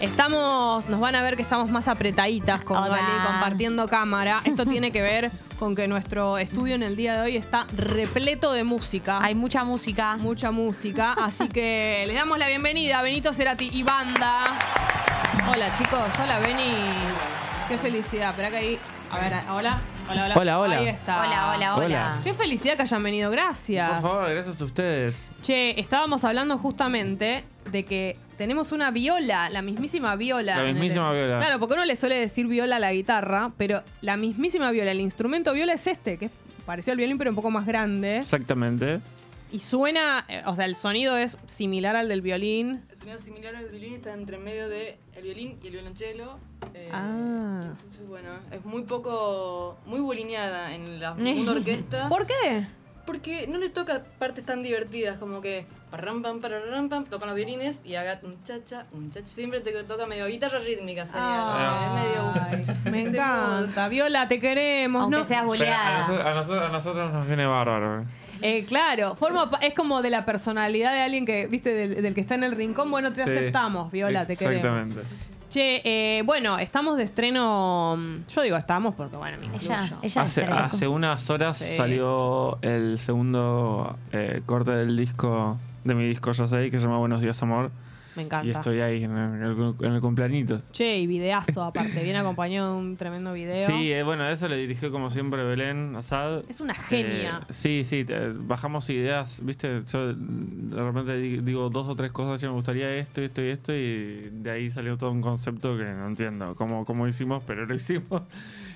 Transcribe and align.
Estamos, 0.00 0.88
nos 0.88 1.00
van 1.00 1.14
a 1.14 1.22
ver 1.22 1.36
que 1.36 1.42
estamos 1.42 1.70
más 1.70 1.88
apretaditas 1.88 2.62
con 2.62 2.76
Hola. 2.76 2.98
Compartiendo 3.24 3.88
cámara. 3.88 4.42
Esto 4.44 4.66
tiene 4.66 4.92
que 4.92 5.00
ver 5.00 5.30
con 5.58 5.74
que 5.74 5.88
nuestro 5.88 6.36
estudio 6.36 6.74
en 6.74 6.82
el 6.82 6.96
día 6.96 7.14
de 7.14 7.20
hoy 7.22 7.36
está 7.36 7.66
repleto 7.74 8.52
de 8.52 8.62
música. 8.64 9.20
Hay 9.22 9.34
mucha 9.34 9.64
música. 9.64 10.16
mucha 10.18 10.50
música, 10.50 11.12
así 11.12 11.48
que 11.48 12.04
les 12.06 12.16
damos 12.16 12.38
la 12.38 12.48
bienvenida 12.48 12.98
a 12.98 13.02
Benito 13.02 13.32
Cerati 13.32 13.70
y 13.72 13.82
banda. 13.82 14.58
Hola 15.50 15.72
chicos, 15.74 16.08
hola 16.22 16.38
Beni. 16.40 16.74
Qué 17.68 17.78
felicidad. 17.78 18.30
Espera 18.30 18.50
que 18.50 18.56
ahí. 18.56 18.78
A 19.10 19.18
ver, 19.18 19.32
hola. 19.50 19.80
Hola, 20.08 20.24
hola. 20.24 20.34
Hola, 20.36 20.58
hola. 20.60 20.78
Ahí 20.78 20.88
está. 20.88 21.20
Hola, 21.26 21.52
hola, 21.54 21.76
hola. 21.76 21.86
Hola. 21.86 22.20
Qué 22.22 22.32
felicidad 22.34 22.76
que 22.76 22.82
hayan 22.82 23.02
venido, 23.02 23.30
gracias. 23.30 23.90
Por 24.00 24.02
favor, 24.02 24.30
gracias 24.30 24.60
a 24.60 24.64
ustedes. 24.64 25.34
Che, 25.42 25.78
estábamos 25.80 26.24
hablando 26.24 26.58
justamente 26.58 27.44
de 27.70 27.84
que 27.84 28.16
tenemos 28.38 28.70
una 28.72 28.90
viola, 28.90 29.50
la 29.50 29.62
mismísima 29.62 30.14
viola. 30.14 30.56
La 30.56 30.60
en 30.62 30.68
el- 30.68 30.74
mismísima 30.74 31.12
viola. 31.12 31.38
Claro, 31.38 31.58
porque 31.58 31.74
uno 31.74 31.84
le 31.84 31.96
suele 31.96 32.16
decir 32.16 32.46
viola 32.46 32.76
a 32.76 32.78
la 32.78 32.92
guitarra, 32.92 33.50
pero 33.56 33.82
la 34.02 34.16
mismísima 34.16 34.70
viola, 34.70 34.92
el 34.92 35.00
instrumento 35.00 35.52
viola 35.52 35.72
es 35.72 35.86
este, 35.86 36.18
que 36.18 36.26
es 36.26 36.30
parecido 36.64 36.92
al 36.92 36.98
violín 36.98 37.18
pero 37.18 37.30
un 37.30 37.36
poco 37.36 37.50
más 37.50 37.66
grande. 37.66 38.18
Exactamente. 38.18 39.00
Y 39.52 39.60
suena, 39.60 40.24
eh, 40.28 40.42
o 40.46 40.54
sea, 40.54 40.64
el 40.64 40.74
sonido 40.74 41.16
es 41.16 41.36
similar 41.46 41.94
al 41.96 42.08
del 42.08 42.20
violín. 42.20 42.84
El 42.90 42.96
sonido 42.96 43.18
similar 43.18 43.54
al 43.54 43.68
violín 43.68 43.94
está 43.94 44.12
entre 44.12 44.38
medio 44.38 44.68
del 44.68 44.96
el 45.14 45.22
violín 45.22 45.58
y 45.62 45.66
el 45.68 45.72
violonchelo. 45.74 46.38
eh, 46.74 46.90
Ah. 46.92 47.68
Entonces, 47.76 48.06
bueno, 48.08 48.30
es 48.50 48.64
muy 48.64 48.82
poco, 48.82 49.78
muy 49.86 50.00
bolineada 50.00 50.74
en 50.74 51.00
la 51.00 51.12
una 51.14 51.52
orquesta. 51.52 52.08
¿Por 52.08 52.26
qué? 52.26 52.66
Porque 53.06 53.46
no 53.46 53.58
le 53.58 53.68
toca 53.68 54.02
partes 54.18 54.44
tan 54.44 54.64
divertidas 54.64 55.16
como 55.18 55.40
que 55.40 55.64
parram 55.92 56.22
pam 56.22 56.40
pararram 56.40 56.88
pam 56.88 57.04
tocan 57.04 57.28
los 57.28 57.36
violines 57.36 57.80
y 57.84 57.94
haga 57.94 58.18
un 58.24 58.42
chacha, 58.42 58.86
un 58.92 59.12
chacha. 59.12 59.28
Siempre 59.28 59.60
te 59.60 59.70
toca 59.84 60.06
medio 60.06 60.26
guitarra 60.26 60.58
rítmica 60.58 61.06
sería. 61.06 61.22
Ay, 61.22 62.62
es 62.64 62.68
medio. 62.74 62.74
me 62.90 63.02
encanta. 63.08 63.86
Viola, 63.88 64.26
te 64.26 64.40
queremos. 64.40 65.04
Aunque 65.04 65.18
¿no? 65.18 65.24
seas 65.24 65.44
O 65.48 65.54
sea, 65.54 65.86
a, 65.94 66.00
nosotros, 66.00 66.26
a 66.26 66.34
nosotros- 66.34 66.64
a 66.68 66.72
nosotros 66.72 67.12
nos 67.12 67.26
viene 67.28 67.46
bárbaro. 67.46 68.04
Eh, 68.42 68.64
claro, 68.66 69.14
forma, 69.16 69.50
es 69.60 69.74
como 69.74 70.02
de 70.02 70.10
la 70.10 70.24
personalidad 70.24 70.92
de 70.92 71.00
alguien 71.00 71.24
que, 71.26 71.46
viste, 71.46 71.74
del, 71.74 72.02
del 72.02 72.14
que 72.14 72.20
está 72.20 72.34
en 72.34 72.44
el 72.44 72.52
rincón. 72.52 72.90
Bueno, 72.90 73.12
te 73.12 73.24
Sí. 73.24 73.30
aceptamos, 73.30 73.90
Viola, 73.92 74.26
te 74.26 74.36
queremos. 74.36 74.64
Exactamente. 74.64 75.02
Che, 75.48 75.80
eh, 75.84 76.22
bueno, 76.22 76.58
estamos 76.58 76.96
de 76.96 77.04
estreno. 77.04 77.96
mm, 77.96 78.26
Yo 78.34 78.42
digo 78.42 78.56
estamos 78.56 78.94
porque, 78.96 79.16
bueno, 79.16 79.38
me 79.38 79.46
Ella, 79.46 79.54
incluyo. 79.84 79.98
ella 80.02 80.22
Hace, 80.22 80.42
hace 80.44 80.88
unas 80.88 81.30
horas 81.30 81.56
Sí. 81.58 81.76
salió 81.76 82.58
el 82.62 82.98
segundo 82.98 83.96
eh, 84.12 84.42
corte 84.44 84.72
del 84.72 84.96
disco, 84.96 85.56
de 85.84 85.94
mi 85.94 86.06
disco 86.08 86.32
Ya 86.32 86.48
sé, 86.48 86.68
que 86.70 86.80
se 86.80 86.86
llama 86.86 86.98
Buenos 86.98 87.20
Días 87.20 87.40
Amor. 87.42 87.70
Me 88.16 88.22
Y 88.22 88.26
encanta. 88.26 88.50
estoy 88.50 88.80
ahí 88.80 89.04
en 89.04 89.16
el, 89.16 89.74
en 89.80 89.92
el 89.92 90.00
cumpleañito. 90.00 90.62
Che, 90.72 90.98
y 90.98 91.06
videazo 91.06 91.62
aparte. 91.62 92.02
Viene 92.02 92.18
acompañado 92.18 92.72
de 92.72 92.78
un 92.80 92.96
tremendo 92.96 93.32
video. 93.32 93.66
Sí, 93.66 93.92
eh, 93.92 94.02
bueno, 94.02 94.28
eso 94.28 94.48
le 94.48 94.56
dirigió 94.56 94.90
como 94.90 95.10
siempre 95.10 95.44
Belén 95.44 95.94
Asad. 95.96 96.42
Es 96.48 96.60
una 96.60 96.74
genia. 96.74 97.42
Eh, 97.48 97.52
sí, 97.52 97.84
sí, 97.84 98.04
te- 98.04 98.30
bajamos 98.32 98.88
ideas, 98.90 99.40
¿viste? 99.44 99.82
Yo 99.92 100.14
de 100.14 100.82
repente 100.82 101.16
di- 101.16 101.38
digo 101.38 101.68
dos 101.70 101.86
o 101.88 101.94
tres 101.94 102.10
cosas, 102.12 102.40
yo 102.40 102.48
me 102.48 102.54
gustaría 102.54 102.94
esto, 102.96 103.20
esto 103.20 103.42
y 103.42 103.48
esto, 103.48 103.72
y 103.74 104.30
de 104.32 104.50
ahí 104.50 104.70
salió 104.70 104.96
todo 104.96 105.10
un 105.12 105.20
concepto 105.20 105.76
que 105.76 105.84
no 105.84 106.06
entiendo 106.06 106.54
cómo, 106.54 106.84
cómo 106.84 107.06
hicimos, 107.06 107.42
pero 107.46 107.66
lo 107.66 107.74
hicimos. 107.74 108.22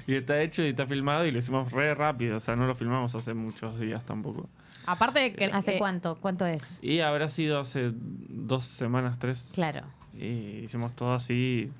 Y 0.06 0.14
está 0.14 0.41
hecho 0.42 0.62
y 0.62 0.68
está 0.68 0.86
filmado 0.86 1.24
y 1.24 1.30
lo 1.30 1.38
hicimos 1.38 1.70
re 1.70 1.94
rápido, 1.94 2.38
o 2.38 2.41
sea, 2.41 2.56
no 2.56 2.66
lo 2.66 2.74
filmamos 2.74 3.14
hace 3.14 3.33
muchos 3.33 3.78
días 3.78 4.05
tampoco. 4.05 4.48
Aparte 4.86 5.20
de 5.20 5.33
que. 5.34 5.45
¿Hace 5.47 5.77
eh, 5.77 5.78
cuánto? 5.78 6.17
¿Cuánto 6.20 6.47
es? 6.47 6.78
Y 6.83 7.00
habrá 7.00 7.28
sido 7.28 7.61
hace 7.61 7.92
dos 7.95 8.64
semanas, 8.64 9.19
tres, 9.19 9.50
Claro. 9.55 9.83
y 10.14 10.64
hicimos 10.64 10.95
todo 10.97 11.14
así 11.14 11.70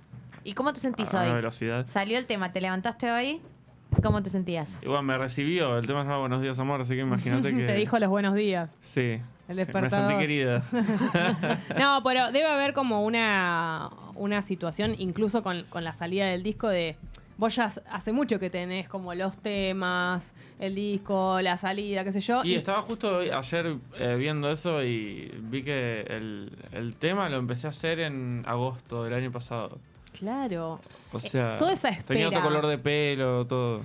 ¿Y 0.45 0.55
cómo 0.55 0.73
te 0.73 0.81
sentís 0.81 1.15
a 1.15 1.25
hoy? 1.29 1.35
velocidad. 1.35 1.87
Salió 1.87 2.17
el 2.19 2.27
tema, 2.27 2.53
¿te 2.53 2.61
levantaste 2.61 3.11
hoy? 3.11 3.41
¿Cómo 4.03 4.23
te 4.23 4.31
sentías? 4.31 4.81
Y 4.83 4.87
bueno, 4.87 5.03
me 5.03 5.19
recibió, 5.19 5.77
el 5.77 5.87
tema 5.87 6.03
llama 6.05 6.19
Buenos 6.19 6.41
Días 6.41 6.59
Amor, 6.61 6.81
así 6.81 6.95
que 6.95 7.01
imagínate 7.01 7.51
que... 7.57 7.67
Te 7.67 7.75
dijo 7.75 7.99
los 7.99 8.09
buenos 8.09 8.35
días. 8.35 8.71
Sí. 8.81 9.01
El 9.01 9.21
sí, 9.21 9.23
Me 9.49 9.55
despertador. 9.57 10.09
sentí 10.11 10.21
querida. 10.23 10.63
No, 11.79 12.01
pero 12.05 12.31
debe 12.33 12.47
haber 12.47 12.73
como 12.73 13.05
una, 13.05 13.91
una 14.15 14.43
situación, 14.43 14.95
incluso 14.99 15.43
con, 15.43 15.65
con 15.65 15.83
la 15.85 15.93
salida 15.93 16.27
del 16.27 16.43
disco, 16.45 16.69
de 16.69 16.97
vos 17.41 17.57
ya 17.57 17.73
hace 17.91 18.13
mucho 18.13 18.39
que 18.39 18.51
tenés 18.51 18.87
como 18.89 19.15
los 19.15 19.37
temas, 19.39 20.33
el 20.59 20.75
disco, 20.75 21.41
la 21.41 21.57
salida, 21.57 22.05
qué 22.05 22.13
sé 22.13 22.21
yo. 22.21 22.43
Y 22.45 22.55
estaba 22.55 22.83
justo 22.83 23.17
hoy- 23.17 23.31
ayer 23.31 23.77
eh, 23.99 24.17
viendo 24.19 24.51
eso 24.51 24.83
y 24.85 25.33
vi 25.41 25.63
que 25.63 26.03
el, 26.03 26.53
el 26.73 26.95
tema 26.97 27.29
lo 27.31 27.39
empecé 27.39 27.67
a 27.67 27.71
hacer 27.71 28.01
en 28.01 28.45
agosto 28.47 29.05
del 29.05 29.15
año 29.15 29.33
pasado. 29.33 29.79
Claro. 30.19 30.81
O 31.13 31.19
sea, 31.19 31.55
Eh, 31.55 31.59
toda 31.59 31.73
esa 31.73 31.89
tenía 32.05 32.27
otro 32.29 32.39
espera. 32.41 32.43
color 32.61 32.67
de 32.71 32.79
pelo, 32.79 33.47
todo. 33.47 33.81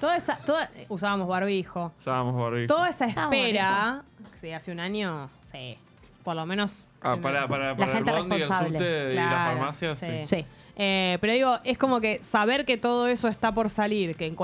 Toda 0.00 0.16
esa, 0.16 0.36
toda, 0.38 0.68
usábamos 0.88 1.28
barbijo. 1.28 1.92
Usábamos 1.98 2.34
barbijo. 2.36 2.74
Toda 2.74 2.88
esa 2.88 3.06
espera, 3.06 4.02
sí, 4.40 4.50
hace 4.52 4.72
un 4.72 4.80
año, 4.80 5.30
sí, 5.52 5.78
por 6.24 6.34
lo 6.34 6.44
menos. 6.44 6.86
Ah, 7.02 7.16
para, 7.22 7.46
para, 7.46 7.76
para 7.76 7.90
el 7.92 7.96
gente 7.98 8.12
bondi, 8.12 8.34
el 8.34 8.40
responsable. 8.40 8.78
subte 8.78 9.12
y 9.12 9.14
la 9.16 9.30
farmacia, 9.30 9.94
sí. 9.94 10.06
sí. 10.24 10.36
Sí. 10.38 10.46
Eh, 10.76 11.16
pero 11.20 11.32
digo, 11.32 11.58
es 11.64 11.78
como 11.78 12.00
que 12.00 12.22
saber 12.22 12.66
que 12.66 12.76
todo 12.76 13.08
eso 13.08 13.28
está 13.28 13.52
por 13.52 13.70
salir 13.70 14.14
que, 14.14 14.34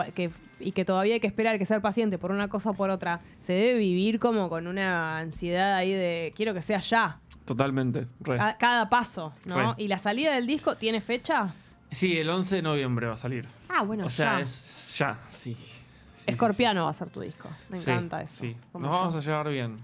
y 0.61 0.73
que 0.73 0.85
todavía 0.85 1.15
hay 1.15 1.21
que 1.21 1.27
esperar, 1.27 1.59
que 1.59 1.67
ser 1.67 1.83
paciente 1.83 2.17
por 2.17 2.31
una 2.31 2.49
cosa 2.49 2.71
o 2.71 2.75
por 2.75 2.89
otra, 2.89 3.21
se 3.39 3.53
debe 3.53 3.79
vivir 3.79 4.19
como 4.19 4.49
con 4.49 4.67
una 4.67 5.19
ansiedad 5.19 5.75
ahí 5.75 5.93
de 5.93 6.33
quiero 6.35 6.55
que 6.55 6.63
sea 6.63 6.79
ya, 6.79 7.21
Totalmente. 7.45 8.07
re. 8.21 8.39
cada 8.59 8.89
paso, 8.89 9.35
¿no? 9.45 9.75
Re. 9.75 9.83
Y 9.83 9.89
la 9.89 9.99
salida 9.99 10.35
del 10.35 10.47
disco 10.47 10.77
tiene 10.77 11.01
fecha. 11.03 11.55
Sí, 11.91 12.17
el 12.17 12.31
11 12.31 12.57
de 12.57 12.63
noviembre 12.63 13.07
va 13.07 13.15
a 13.15 13.19
salir. 13.19 13.47
Ah, 13.69 13.83
bueno, 13.83 14.07
o 14.07 14.11
sea, 14.11 14.39
ya. 14.39 14.41
es 14.41 14.97
ya, 14.99 15.21
sí. 15.29 15.55
Sí, 15.55 15.63
sí, 15.65 15.83
Escorpiano 16.27 16.85
va 16.85 16.91
a 16.91 16.95
ser 16.95 17.11
tu 17.11 17.21
disco. 17.21 17.51
Me 17.69 17.79
encanta 17.79 18.23
eso. 18.23 18.41
Sí, 18.41 18.57
nos 18.73 18.91
vamos 18.91 19.15
a 19.15 19.21
llevar 19.21 19.51
bien. 19.51 19.77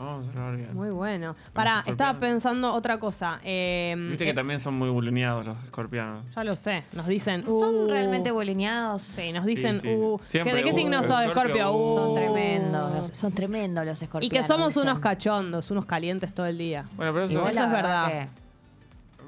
Vamos 0.00 0.28
a 0.34 0.50
bien. 0.52 0.74
Muy 0.74 0.90
bueno. 0.90 1.36
Pará, 1.52 1.82
estaba 1.86 2.18
pensando 2.18 2.72
otra 2.72 2.98
cosa. 2.98 3.38
eh, 3.44 3.94
Viste 4.08 4.24
eh, 4.24 4.28
que 4.28 4.34
también 4.34 4.58
son 4.58 4.74
muy 4.74 4.88
bulineados 4.88 5.44
los 5.44 5.56
escorpianos. 5.64 6.24
Ya 6.34 6.42
lo 6.44 6.56
sé. 6.56 6.84
Nos 6.94 7.06
dicen. 7.06 7.44
¿Son 7.44 7.74
uh, 7.74 7.86
realmente 7.88 8.30
bolineados? 8.30 9.02
Sí, 9.02 9.30
nos 9.32 9.44
dicen. 9.44 9.78
sí. 9.80 9.88
uh, 9.88 10.18
Siempre, 10.24 10.52
¿que 10.52 10.58
¿De 10.58 10.64
qué 10.64 10.70
uh, 10.70 10.74
signo 10.74 11.02
sos, 11.02 11.22
Escorpio, 11.24 11.32
Scorpio? 11.32 11.72
uh. 11.72 11.94
Son 11.94 12.10
Uh. 12.10 12.14
tremendos. 12.14 12.92
los- 12.94 13.08
son 13.08 13.32
tremendos 13.32 13.84
los 13.84 14.00
Y 14.00 14.04
escorpianos. 14.06 14.32
que 14.38 14.42
somos 14.42 14.76
unos 14.76 14.98
cachondos, 15.00 15.70
unos 15.70 15.84
calientes 15.86 16.32
todo 16.32 16.46
el 16.46 16.56
día. 16.56 16.86
Bueno, 16.96 17.12
pero 17.12 17.24
eso, 17.26 17.46
Eso 17.48 17.54
la 17.60 17.64
es 17.66 17.70
verdad. 17.72 18.08
que 18.08 18.40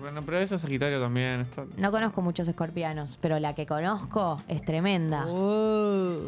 bueno, 0.01 0.21
pero 0.25 0.39
eso 0.39 0.55
es 0.57 0.61
Sagitario 0.63 1.01
también. 1.01 1.43
está- 1.43 1.65
No 1.77 1.91
conozco 1.93 2.23
muchos 2.23 2.49
escorpianos, 2.49 3.19
pero 3.21 3.39
la 3.39 3.55
que 3.55 3.67
conozco 3.67 4.43
es 4.49 4.63
tremenda. 4.65 5.27
Uh, 5.27 6.19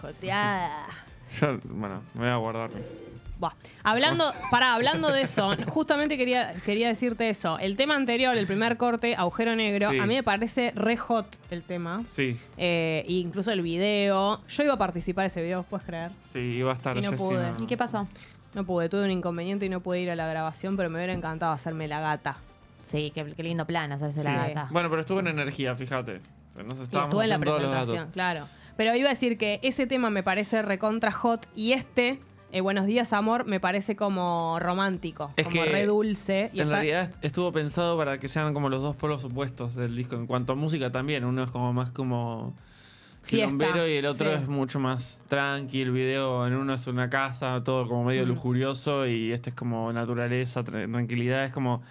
joteada. 0.00 0.86
Yo, 1.40 1.58
bueno, 1.64 2.00
me 2.14 2.20
voy 2.20 2.28
a 2.30 2.36
guardar. 2.36 2.70
Buah. 3.38 3.52
Hablando, 3.84 4.24
pará, 4.50 4.74
hablando 4.74 5.12
de 5.12 5.22
eso, 5.22 5.54
justamente 5.68 6.16
quería, 6.16 6.54
quería 6.64 6.88
decirte 6.88 7.28
eso. 7.30 7.58
El 7.58 7.76
tema 7.76 7.94
anterior, 7.94 8.36
el 8.36 8.46
primer 8.46 8.76
corte, 8.76 9.14
Agujero 9.14 9.54
Negro, 9.54 9.90
Sí. 9.90 9.98
a 9.98 10.06
mí 10.06 10.14
me 10.16 10.22
parece 10.24 10.72
re 10.74 10.96
hot 10.96 11.26
el 11.50 11.62
tema. 11.62 12.02
Sí, 12.08 12.36
Eh, 12.56 13.04
e 13.06 13.12
incluso 13.12 13.52
el 13.52 13.62
video. 13.62 14.40
Yo 14.48 14.62
iba 14.64 14.74
a 14.74 14.78
participar 14.78 15.22
de 15.24 15.28
ese 15.28 15.42
video, 15.42 15.62
¿puedes 15.62 15.86
creer? 15.86 16.10
sí, 16.32 16.38
iba 16.40 16.72
a 16.72 16.74
estar 16.74 16.96
Y 16.96 17.00
no 17.00 17.12
pude. 17.12 17.52
¿Y 17.60 17.66
qué 17.66 17.76
pasó? 17.76 18.08
No 18.54 18.64
pude, 18.64 18.88
tuve 18.88 19.04
un 19.04 19.10
inconveniente 19.10 19.66
y 19.66 19.68
no 19.68 19.80
pude 19.80 20.00
ir 20.00 20.10
a 20.10 20.16
la 20.16 20.26
grabación, 20.26 20.76
pero 20.76 20.90
me 20.90 20.96
hubiera 20.96 21.12
encantado 21.12 21.52
hacerme 21.52 21.86
la 21.86 22.00
gata. 22.00 22.38
Sí, 22.82 23.12
qué, 23.14 23.34
qué 23.36 23.42
lindo 23.42 23.66
plan 23.66 23.92
hacerse 23.92 24.20
Sí. 24.22 24.24
la 24.26 24.48
gata. 24.48 24.68
Bueno, 24.72 24.88
pero 24.88 25.02
estuvo 25.02 25.20
en 25.20 25.28
energía, 25.28 25.76
fíjate. 25.76 26.20
Y 26.56 26.96
estuve 26.96 27.24
en 27.24 27.30
la 27.30 27.38
presentación, 27.38 28.10
claro. 28.10 28.46
Pero 28.76 28.94
iba 28.96 29.08
a 29.08 29.10
decir 29.10 29.38
que 29.38 29.60
ese 29.62 29.86
tema 29.86 30.08
me 30.10 30.22
parece 30.22 30.62
recontra 30.62 31.12
hot 31.12 31.46
y 31.54 31.72
este, 31.72 32.18
eh, 32.50 32.60
Buenos 32.62 32.86
días, 32.86 33.12
amor, 33.12 33.44
me 33.44 33.60
parece 33.60 33.94
como 33.96 34.58
romántico, 34.60 35.30
Es 35.36 35.46
como 35.48 35.62
que, 35.64 35.68
re 35.70 35.86
dulce. 35.86 36.50
Y 36.54 36.60
En 36.60 36.66
está- 36.66 36.76
realidad 36.76 37.12
estuvo 37.22 37.52
pensado 37.52 37.96
para 37.98 38.18
que 38.18 38.28
sean 38.28 38.54
como 38.54 38.68
los 38.68 38.80
dos 38.80 38.96
polos 38.96 39.24
opuestos 39.24 39.74
del 39.74 39.94
disco. 39.94 40.16
En 40.16 40.26
cuanto 40.26 40.52
a 40.54 40.56
música 40.56 40.90
también, 40.90 41.24
uno 41.24 41.42
es 41.44 41.50
como 41.50 41.72
más 41.72 41.92
como 41.92 42.54
quilombero 43.26 43.86
y 43.86 43.92
el 43.94 44.06
otro 44.06 44.30
sí. 44.34 44.42
es 44.42 44.48
mucho 44.48 44.80
más 44.80 45.22
tranqui. 45.28 45.82
El 45.82 45.90
video 45.90 46.46
en 46.46 46.54
uno 46.54 46.72
es 46.72 46.86
una 46.86 47.10
casa, 47.10 47.62
todo 47.62 47.86
como 47.86 48.04
medio 48.04 48.24
Mm. 48.24 48.28
lujurioso 48.28 49.06
y 49.06 49.32
este 49.32 49.50
es 49.50 49.56
como 49.56 49.92
naturaleza, 49.92 50.64
tra- 50.64 50.90
tranquilidad. 50.90 51.44
Es 51.44 51.52
como 51.52 51.82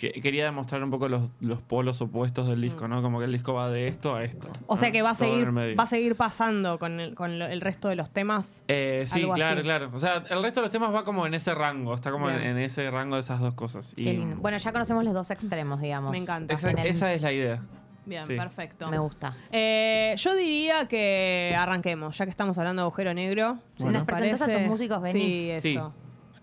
que 0.00 0.12
quería 0.12 0.46
demostrar 0.46 0.82
un 0.82 0.90
poco 0.90 1.10
los, 1.10 1.28
los 1.40 1.60
polos 1.60 2.00
opuestos 2.00 2.48
del 2.48 2.62
disco, 2.62 2.88
¿no? 2.88 3.02
Como 3.02 3.18
que 3.18 3.26
el 3.26 3.32
disco 3.32 3.52
va 3.52 3.68
de 3.68 3.86
esto 3.86 4.14
a 4.14 4.24
esto. 4.24 4.48
Mm. 4.48 4.52
o 4.66 4.76
sea 4.78 4.88
¿no? 4.88 4.92
que 4.94 5.02
va 5.02 5.10
a 5.10 5.14
Todo 5.14 5.28
seguir, 5.28 5.78
va 5.78 5.82
a 5.82 5.86
seguir 5.86 6.16
pasando 6.16 6.78
con 6.78 7.00
el, 7.00 7.14
con 7.14 7.30
el 7.42 7.60
resto 7.60 7.88
de 7.90 7.96
los 7.96 8.08
temas. 8.10 8.64
Eh, 8.68 9.04
sí, 9.06 9.28
claro, 9.34 9.56
así. 9.56 9.62
claro. 9.62 9.90
O 9.92 9.98
sea, 9.98 10.24
el 10.30 10.42
resto 10.42 10.60
de 10.60 10.66
los 10.66 10.72
temas 10.72 10.94
va 10.94 11.04
como 11.04 11.26
en 11.26 11.34
ese 11.34 11.54
rango, 11.54 11.94
está 11.94 12.10
como 12.10 12.30
en, 12.30 12.56
ese 12.56 12.90
rango 12.90 13.16
de 13.16 13.20
esas 13.20 13.40
dos 13.40 13.52
cosas. 13.52 13.92
Qué 13.94 14.04
Y 14.04 14.16
lindo. 14.16 14.36
Bueno, 14.36 14.56
ya 14.56 14.72
conocemos 14.72 15.04
los 15.04 15.12
dos 15.12 15.30
extremos, 15.30 15.82
digamos. 15.82 16.12
Me 16.12 16.18
encanta. 16.18 16.54
esa, 16.54 16.70
En 16.70 16.78
el- 16.78 16.86
esa 16.86 17.12
es 17.12 17.20
la 17.20 17.32
idea. 17.32 17.60
Bien, 18.06 18.24
Sí. 18.24 18.36
perfecto. 18.36 18.88
Me 18.88 18.98
gusta. 18.98 19.36
Eh, 19.52 20.14
yo 20.16 20.34
diría 20.34 20.88
que 20.88 21.54
arranquemos, 21.56 22.16
ya 22.16 22.24
que 22.24 22.30
estamos 22.30 22.56
hablando 22.56 22.80
de 22.80 22.84
agujero 22.84 23.12
negro. 23.12 23.58
Si 23.76 23.84
nos 23.84 24.04
presentás 24.04 24.40
a 24.40 24.46
tus 24.50 24.62
músicos, 24.62 25.02
vení. 25.02 25.20
Sí, 25.20 25.50
eso. 25.50 25.92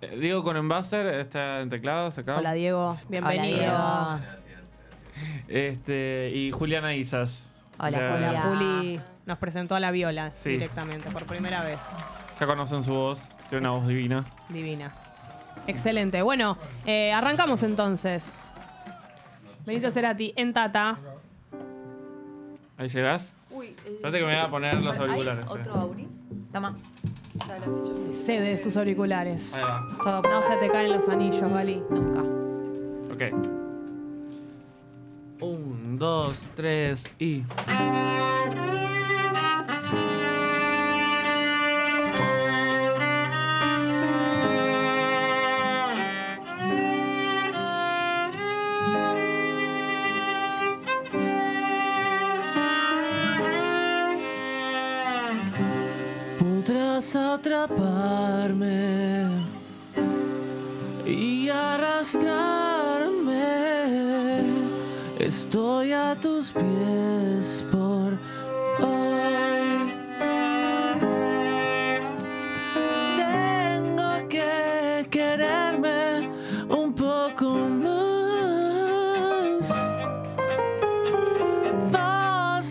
Diego 0.02 0.44
con 0.44 0.56
Envaser 0.58 1.08
está 1.20 1.62
en 1.62 1.70
teclados 1.70 2.18
acá. 2.18 2.38
Hola 2.38 2.54
Diego, 2.54 2.96
bienvenido. 3.10 3.58
Hola, 3.64 4.20
Este, 5.48 6.30
y 6.34 6.52
Juliana 6.52 6.94
Isas. 6.94 7.50
Hola, 7.80 7.90
La- 8.00 8.12
Julia. 8.12 8.32
La 8.32 8.42
Juli 8.44 9.02
nos 9.26 9.38
presentó 9.40 9.74
a 9.76 9.80
la 9.80 9.90
viola 9.92 10.32
Sí. 10.36 10.52
directamente 10.52 11.10
por 11.10 11.26
primera 11.26 11.62
vez. 11.64 11.82
Ya 12.40 12.46
conocen 12.46 12.84
su 12.84 12.94
voz, 12.94 13.28
tiene 13.50 13.68
una 13.68 13.78
voz 13.78 13.88
divina. 13.88 14.24
Divina. 14.50 14.94
Excelente. 15.66 16.22
Bueno, 16.22 16.58
eh, 16.86 17.12
arrancamos 17.12 17.64
entonces. 17.64 18.52
Benito 19.66 19.90
Cerati 19.90 20.32
en 20.36 20.54
Tata. 20.54 20.98
Ahí 22.78 22.88
llegás. 22.90 23.36
Uy, 23.50 23.68
eh, 23.68 23.94
Espérate 23.96 24.20
que 24.20 24.26
me 24.26 24.32
voy 24.36 24.42
a 24.46 24.50
poner 24.50 24.76
los 24.76 24.94
¿hay 24.96 25.02
auriculares. 25.02 25.46
¿Otro 25.48 25.74
Auri? 25.74 26.08
Toma. 26.54 26.76
Cede 28.13 28.57
sus 28.57 28.75
auriculares. 28.78 29.54
Ahí 29.54 29.62
va. 29.63 29.88
Todo 30.04 30.22
No 30.31 30.42
se 30.42 30.56
te 30.57 30.69
caen 30.69 30.92
los 30.92 31.07
anillos, 31.10 31.51
Gali. 31.51 31.81
nunca. 31.89 32.22
Ok. 33.13 33.24
Un, 35.42 35.98
dos, 35.98 36.39
tres 36.56 37.04
y. 37.19 37.44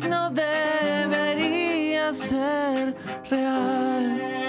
no 0.03 0.31
deberías 0.31 2.17
ser 2.17 2.95
real. 3.31 4.46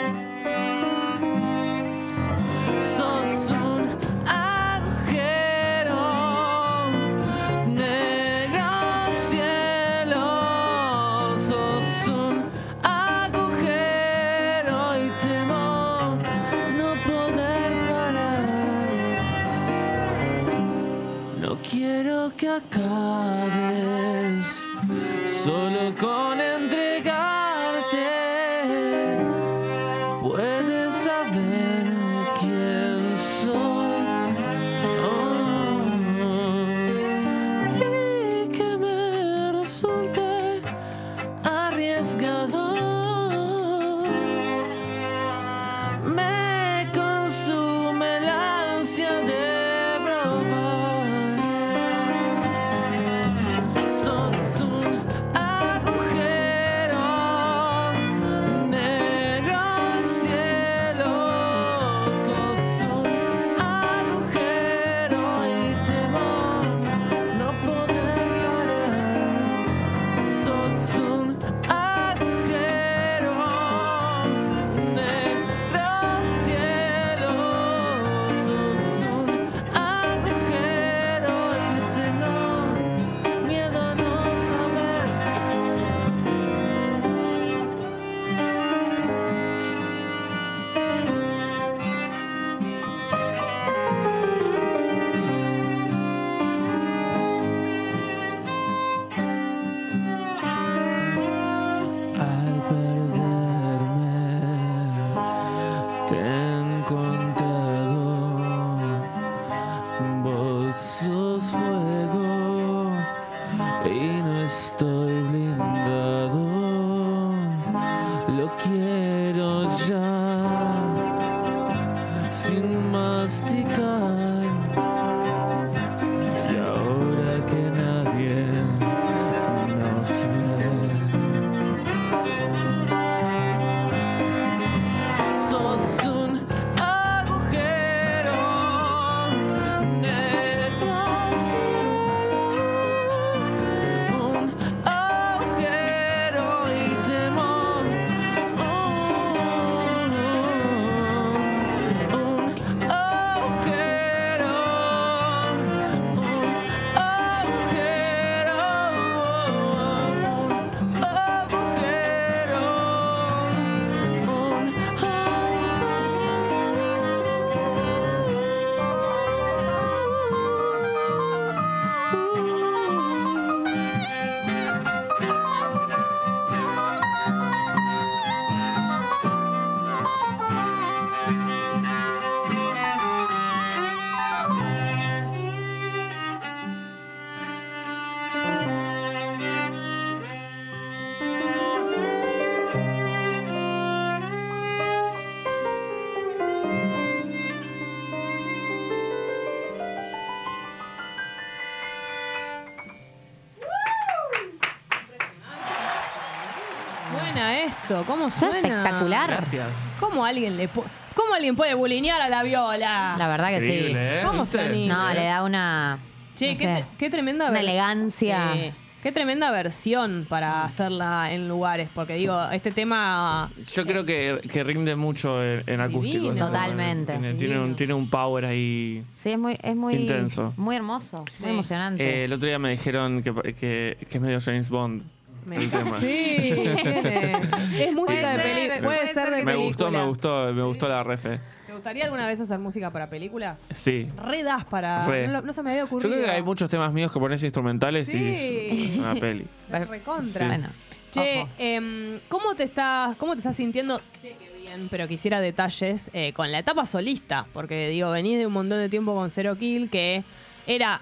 Esto, 207.88 208.04
¿cómo 208.06 208.30
Suena 208.30 208.58
espectacular. 208.58 209.28
Gracias. 209.30 209.68
¿Cómo 210.00 210.26
alguien 210.26 210.58
le 210.58 210.70
pu- 210.70 210.84
¿Cómo 211.16 211.34
alguien 211.34 211.56
puede 211.56 211.74
bulinear 211.74 212.22
a 212.22 212.30
la 212.30 212.44
viola? 212.44 213.16
La 213.18 213.28
verdad 213.28 213.50
que 213.50 213.62
sí. 213.62 213.72
Increíble, 213.74 214.20
¿eh? 214.20 214.24
¿Cómo 214.26 214.42
¿Viste? 214.44 214.58
se 214.60 214.64
anima? 214.66 215.08
No, 215.08 215.14
le 215.14 215.26
da 215.26 215.44
una 215.44 215.98
Che, 216.36 216.54
No 216.54 216.60
qué, 216.60 216.66
sé. 216.66 216.86
qué 217.00 217.10
tremenda 217.10 217.46
Una 217.46 217.54
ver- 217.54 217.64
elegancia. 217.64 218.54
Sí. 218.54 218.72
Qué 219.02 219.12
tremenda 219.12 219.52
versión 219.52 220.26
para 220.28 220.66
hacerla 220.66 221.32
en 221.32 221.48
lugares, 221.48 221.88
porque 221.94 222.16
digo, 222.16 222.40
este 222.52 222.72
tema 222.72 223.50
Yo 223.74 223.86
creo 223.86 224.06
que, 224.06 224.40
que 224.52 224.64
rinde 224.64 224.96
mucho 224.96 225.42
en, 225.44 225.64
en 225.66 225.80
acústico. 225.82 226.28
Este 226.30 226.40
Totalmente. 226.40 227.14
Tiene, 227.14 227.34
tiene 227.36 227.60
un, 227.60 227.76
tiene 227.76 227.94
un 227.94 228.10
power 228.10 228.46
ahí. 228.46 229.04
Sí, 229.16 229.32
es 229.32 229.40
muy, 229.40 229.58
es 229.64 229.76
muy 229.76 229.96
Intenso. 229.96 230.54
Muy 230.58 230.76
hermoso, 230.76 231.24
Sí. 231.34 231.44
muy 231.44 231.52
emocionante. 231.54 232.04
Eh, 232.04 232.26
el 232.26 232.34
otro 232.34 232.48
día 232.48 232.60
me 232.60 232.70
dijeron 232.72 233.24
que, 233.24 233.34
que, 233.54 233.98
que 234.10 234.18
es 234.18 234.22
medio 234.22 234.42
James 234.42 234.70
Bond. 234.70 235.04
Me 235.48 235.56
el 235.58 235.70
tema. 235.72 236.00
Sí, 236.00 236.54
tiene- 236.84 237.42
es 237.80 237.94
música 237.94 238.32
de 238.38 238.44
película. 238.44 238.76
Puede 238.82 238.82
puede 238.82 239.00
ser 239.06 239.14
ser 239.14 239.30
de 239.32 239.40
que 239.40 239.46
Me 239.46 239.52
película. 239.54 239.68
gustó, 239.68 239.92
me 239.92 240.06
gustó, 240.06 240.54
me 240.54 240.64
gustó 240.64 240.90
la 240.90 241.04
refe. 241.04 241.40
¿Te 241.66 241.74
gustaría 241.74 242.06
alguna 242.06 242.28
vez 242.28 242.40
hacer 242.40 242.60
música 242.60 242.92
para 242.92 243.10
películas? 243.10 243.68
Sí. 243.76 244.08
Re 244.24 244.44
das 244.44 244.66
para. 244.66 245.06
Re. 245.08 245.28
No, 245.28 245.54
se 245.54 245.64
me 245.64 245.72
había 245.72 245.82
Yo 245.82 245.86
ocurrido. 245.86 246.14
creo 246.16 246.26
que 246.26 246.32
hay 246.32 246.42
muchos 246.44 246.70
temas 246.70 246.92
míos 246.94 247.12
que 247.12 247.20
pones 247.20 247.42
instrumentales 247.44 248.08
y 248.10 248.12
Sí. 248.34 248.68
es, 248.72 248.90
es 248.92 248.98
una 248.98 249.16
peli. 249.16 249.46
Recontra. 249.90 250.48
Bueno, 250.48 250.68
Che, 251.12 251.48
em, 251.58 252.20
¿cómo, 252.28 252.54
te 252.56 252.64
estás, 252.64 253.16
¿cómo 253.16 253.32
te 253.34 253.40
estás 253.40 253.56
sintiendo? 253.56 254.02
Sé 254.22 254.36
que 254.38 254.52
bien, 254.62 254.88
pero 254.92 255.08
quisiera 255.08 255.40
detalles 255.40 256.12
eh, 256.14 256.34
con 256.34 256.52
la 256.52 256.60
etapa 256.60 256.86
solista, 256.86 257.46
porque 257.54 257.88
digo, 257.88 258.12
venís 258.12 258.38
de 258.38 258.46
un 258.46 258.52
montón 258.54 258.80
de 258.80 258.90
tiempo 258.90 259.16
con 259.16 259.32
Zero 259.32 259.56
Kill, 259.56 259.90
que 259.90 260.24
era, 260.68 261.00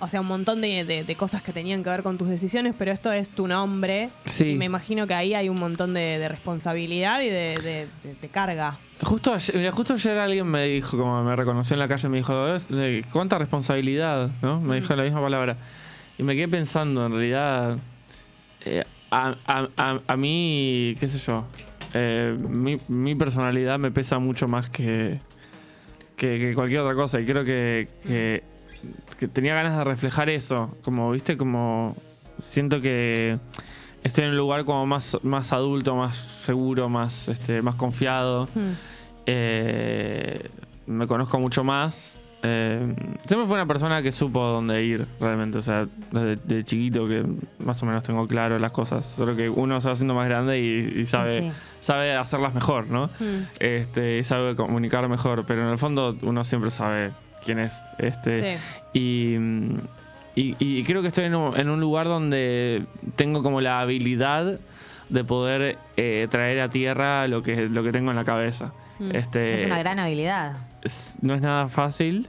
o- 0.00 0.08
sea, 0.08 0.20
un 0.20 0.26
montón 0.26 0.60
de, 0.60 0.84
de- 0.84 1.04
de 1.04 1.14
cosas 1.16 1.42
que 1.42 1.52
tenían 1.52 1.82
que 1.82 1.90
ver 1.90 2.02
con 2.02 2.18
tus 2.18 2.28
decisiones, 2.28 2.74
pero 2.78 2.92
esto 2.92 3.12
es 3.12 3.30
tu 3.30 3.48
nombre. 3.48 4.10
Sí. 4.24 4.54
Me 4.54 4.64
imagino 4.66 5.06
que 5.06 5.14
ahí 5.14 5.34
hay 5.34 5.48
un 5.48 5.58
montón 5.58 5.92
de, 5.94 6.18
de 6.18 6.28
responsabilidad 6.28 7.20
y 7.22 7.28
de, 7.28 7.88
carga. 8.30 8.76
Justo 9.02 9.32
ayer, 9.34 9.70
justo 9.72 9.94
ayer 9.94 10.18
alguien 10.18 10.46
me 10.46 10.64
dijo, 10.66 10.96
como 10.96 11.22
me 11.24 11.34
reconoció 11.34 11.74
en 11.74 11.80
la 11.80 11.88
calle, 11.88 12.08
me 12.08 12.18
dijo, 12.18 12.54
"Es 12.54 12.68
de- 12.68 13.04
¿cuánta 13.12 13.38
responsabilidad? 13.38 14.30
¿no? 14.42 14.60
Me 14.60 14.80
dijo 14.80 14.94
la 14.94 15.02
misma 15.02 15.20
palabra. 15.20 15.56
Y 16.18 16.22
me 16.22 16.34
quedé 16.36 16.46
pensando, 16.48 17.04
en 17.06 17.12
realidad, 17.12 17.78
eh, 18.64 18.84
a, 19.10 19.34
a- 19.46 19.68
a- 19.76 20.00
a 20.06 20.16
mí, 20.16 20.96
qué 21.00 21.08
sé 21.08 21.18
yo, 21.18 21.44
eh, 21.94 22.36
mi, 22.48 22.76
mi 22.88 23.14
personalidad 23.14 23.78
me 23.78 23.90
pesa 23.90 24.18
mucho 24.18 24.46
más 24.46 24.68
que, 24.70 25.18
que, 26.16 26.38
que 26.38 26.54
cualquier 26.54 26.80
otra 26.80 26.94
cosa. 26.94 27.20
Y 27.20 27.24
creo 27.26 27.44
que, 27.44 27.88
que, 28.06 28.42
que 29.18 29.28
tenía 29.28 29.54
ganas 29.54 29.76
de 29.78 29.84
reflejar 29.84 30.28
eso. 30.28 30.76
Como, 30.82 31.10
viste, 31.12 31.36
como 31.36 31.96
siento 32.40 32.80
que 32.80 33.38
estoy 34.02 34.24
en 34.24 34.30
un 34.30 34.36
lugar 34.36 34.64
como 34.64 34.86
más, 34.86 35.16
más 35.22 35.52
adulto, 35.52 35.94
más 35.96 36.16
seguro, 36.16 36.88
más, 36.88 37.28
este, 37.28 37.62
más 37.62 37.76
confiado. 37.76 38.48
Hmm. 38.54 38.72
Eh, 39.26 40.48
me 40.86 41.06
conozco 41.06 41.38
mucho 41.38 41.62
más. 41.64 42.20
Eh, 42.44 42.96
siempre 43.24 43.46
fue 43.46 43.54
una 43.54 43.66
persona 43.66 44.02
que 44.02 44.10
supo 44.10 44.40
dónde 44.44 44.82
ir, 44.82 45.06
realmente. 45.20 45.58
O 45.58 45.62
sea, 45.62 45.86
desde 46.10 46.34
de 46.36 46.64
chiquito 46.64 47.06
que 47.06 47.24
más 47.60 47.80
o 47.84 47.86
menos 47.86 48.02
tengo 48.02 48.26
claro 48.26 48.58
las 48.58 48.72
cosas. 48.72 49.06
Solo 49.06 49.36
que 49.36 49.48
uno 49.48 49.80
se 49.80 49.86
va 49.86 49.92
haciendo 49.92 50.14
más 50.14 50.28
grande 50.28 50.58
y, 50.58 51.00
y 51.00 51.06
sabe, 51.06 51.40
Sí. 51.42 51.52
sabe 51.80 52.16
hacerlas 52.16 52.52
mejor, 52.54 52.88
¿no? 52.88 53.06
Hmm. 53.20 53.44
Este, 53.60 54.18
y 54.18 54.24
sabe 54.24 54.56
comunicar 54.56 55.08
mejor. 55.08 55.44
Pero 55.46 55.62
en 55.62 55.68
el 55.68 55.78
fondo 55.78 56.16
uno 56.22 56.42
siempre 56.42 56.72
sabe 56.72 57.12
quién 57.44 57.58
es. 57.58 57.82
Este, 57.98 58.56
Sí. 58.58 58.98
y, 58.98 59.36
y- 60.34 60.56
y 60.58 60.82
creo 60.84 61.02
que 61.02 61.08
estoy 61.08 61.24
en 61.26 61.34
un, 61.34 61.58
en 61.58 61.68
un 61.68 61.80
lugar 61.80 62.06
donde 62.06 62.84
tengo 63.16 63.42
como 63.42 63.60
la 63.60 63.80
habilidad 63.80 64.58
de 65.08 65.24
poder 65.24 65.76
eh, 65.96 66.26
traer 66.30 66.60
a 66.60 66.68
tierra 66.70 67.26
lo 67.28 67.42
que, 67.42 67.68
lo 67.68 67.82
que 67.82 67.92
tengo 67.92 68.10
en 68.10 68.16
la 68.16 68.24
cabeza. 68.24 68.72
Mm. 68.98 69.10
Este, 69.14 69.54
es 69.54 69.66
una 69.66 69.78
gran 69.78 69.98
habilidad. 69.98 70.56
es- 70.82 71.16
no 71.20 71.34
es 71.34 71.40
nada 71.42 71.68
fácil. 71.68 72.28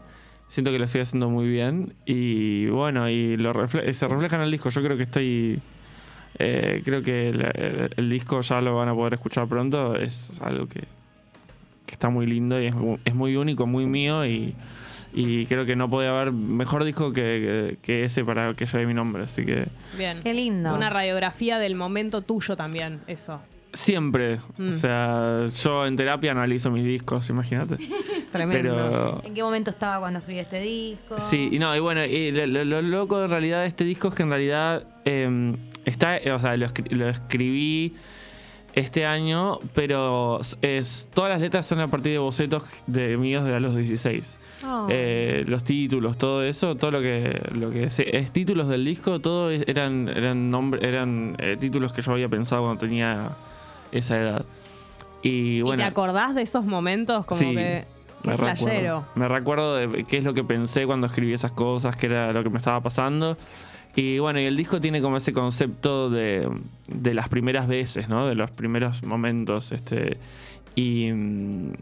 Siento 0.49 0.69
que 0.71 0.77
lo 0.77 0.85
estoy 0.85 1.01
haciendo 1.01 1.29
muy 1.29 1.47
bien. 1.47 1.93
Y 2.05 2.67
bueno, 2.67 3.09
y 3.09 3.37
lo 3.37 3.53
refle- 3.53 3.91
se 3.93 4.07
refleja 4.07 4.35
en 4.35 4.43
el 4.43 4.51
disco. 4.51 4.69
Yo 4.69 4.83
creo 4.83 4.97
que 4.97 5.03
estoy. 5.03 5.59
eh, 6.39 6.81
creo 6.83 7.01
que 7.03 7.29
el, 7.29 7.41
el- 7.41 7.93
el 7.95 8.09
disco 8.09 8.41
ya 8.41 8.59
lo 8.61 8.75
van 8.75 8.89
a 8.89 8.93
poder 8.93 9.13
escuchar 9.15 9.47
pronto. 9.47 9.95
Es 9.95 10.39
algo 10.41 10.67
que, 10.67 10.81
que 11.85 11.91
está 11.93 12.09
muy 12.09 12.25
lindo 12.25 12.59
y 12.61 12.65
es, 12.67 12.75
mu- 12.75 12.97
es 13.05 13.15
muy 13.15 13.35
único, 13.35 13.65
muy 13.65 13.85
mío. 13.85 14.25
Y, 14.25 14.53
y 15.13 15.45
creo 15.45 15.65
que 15.65 15.75
no 15.75 15.89
puede 15.89 16.07
haber 16.07 16.31
mejor 16.31 16.83
disco 16.83 17.13
que, 17.13 17.21
que- 17.21 17.77
que 17.81 18.03
ese 18.05 18.23
para 18.25 18.47
que 18.53 18.65
lleve 18.65 18.85
mi 18.87 18.93
nombre. 18.93 19.23
Así 19.23 19.45
que 19.45 19.67
Bien. 19.97 20.17
Qué 20.23 20.33
lindo. 20.33 20.73
Una 20.73 20.89
radiografía 20.89 21.59
del 21.59 21.75
momento 21.75 22.21
tuyo 22.21 22.55
también, 22.55 23.01
eso. 23.07 23.39
siempre. 23.73 24.39
Mm. 24.57 24.69
O 24.69 24.71
sea, 24.71 25.37
yo 25.47 25.85
en 25.87 25.95
terapia 25.95 26.31
analizo 26.31 26.69
mis 26.71 26.83
discos, 26.85 27.29
imagínate. 27.29 27.77
Tremendo. 28.31 28.73
Pero. 28.75 29.21
¿En 29.23 29.33
qué 29.33 29.43
momento 29.43 29.69
estaba 29.69 29.99
cuando 29.99 30.19
escribí 30.19 30.39
este 30.39 30.59
disco? 30.59 31.19
Sí, 31.19 31.49
y 31.51 31.59
no, 31.59 31.75
y 31.75 31.79
bueno, 31.79 32.03
y 32.05 32.31
lo, 32.31 32.45
lo- 32.47 32.65
lo 32.65 32.81
loco 32.81 33.23
en 33.23 33.29
realidad 33.29 33.61
de 33.61 33.67
este 33.67 33.83
disco 33.83 34.07
es 34.09 34.15
que 34.15 34.23
en 34.23 34.29
realidad 34.29 34.83
eh, 35.05 35.55
está, 35.85 36.19
o 36.33 36.39
sea, 36.39 36.55
lo, 36.57 36.65
escri- 36.65 36.89
lo 36.91 37.07
escribí 37.09 37.93
este 38.75 39.05
año, 39.05 39.59
pero 39.73 40.39
es, 40.61 41.07
todas 41.13 41.31
las 41.31 41.41
letras 41.41 41.65
son 41.65 41.79
a 41.79 41.87
partir 41.87 42.13
de 42.13 42.17
bocetos 42.17 42.63
de 42.87 43.17
míos 43.17 43.45
de 43.45 43.55
a 43.55 43.59
los 43.59 43.75
16. 43.75 44.39
Oh. 44.65 44.87
Eh, 44.89 45.43
los 45.47 45.63
títulos, 45.63 46.17
todo 46.17 46.43
eso, 46.43 46.75
todo 46.75 46.91
lo 46.91 47.01
que, 47.01 47.39
lo 47.53 47.69
que 47.69 47.85
es, 47.85 47.99
es 47.99 48.31
títulos 48.31 48.67
del 48.67 48.83
disco, 48.83 49.19
todo 49.19 49.51
eran, 49.51 50.09
eran, 50.09 50.49
nombre, 50.49 50.87
eran 50.87 51.35
eh, 51.39 51.55
títulos 51.59 51.93
que 51.93 52.01
yo 52.01 52.11
había 52.13 52.29
pensado 52.29 52.63
cuando 52.63 52.79
tenía 52.79 53.29
esa 53.91 54.19
edad. 54.19 54.45
Y 55.21 55.57
¿Y 55.57 55.61
bueno. 55.61 55.77
te 55.77 55.83
acordás 55.83 56.35
de 56.35 56.41
esos 56.41 56.65
momentos 56.65 57.25
como 57.25 57.39
Sí, 57.39 57.55
que 57.55 57.85
me 58.23 58.37
recuerdo. 58.37 59.05
Me 59.15 59.27
recuerdo 59.27 59.75
de 59.75 60.03
qué 60.05 60.17
es 60.17 60.23
lo 60.23 60.33
que 60.33 60.43
pensé 60.43 60.85
cuando 60.85 61.07
escribí 61.07 61.33
esas 61.33 61.51
cosas, 61.51 61.95
qué 61.95 62.07
era 62.07 62.33
lo 62.33 62.43
que 62.43 62.49
me 62.49 62.57
estaba 62.57 62.81
pasando. 62.81 63.37
Y 63.95 64.17
bueno, 64.19 64.39
y 64.39 64.45
el 64.45 64.57
disco 64.57 64.81
tiene 64.81 65.01
como 65.01 65.17
ese 65.17 65.33
concepto 65.33 66.09
de, 66.09 66.49
de 66.87 67.13
las 67.13 67.29
primeras 67.29 67.67
veces, 67.67 68.09
¿no? 68.09 68.27
De 68.27 68.33
los 68.35 68.49
primeros 68.51 69.03
momentos. 69.03 69.71
Este, 69.71 70.17
y, 70.75 71.11
mm, 71.11 71.73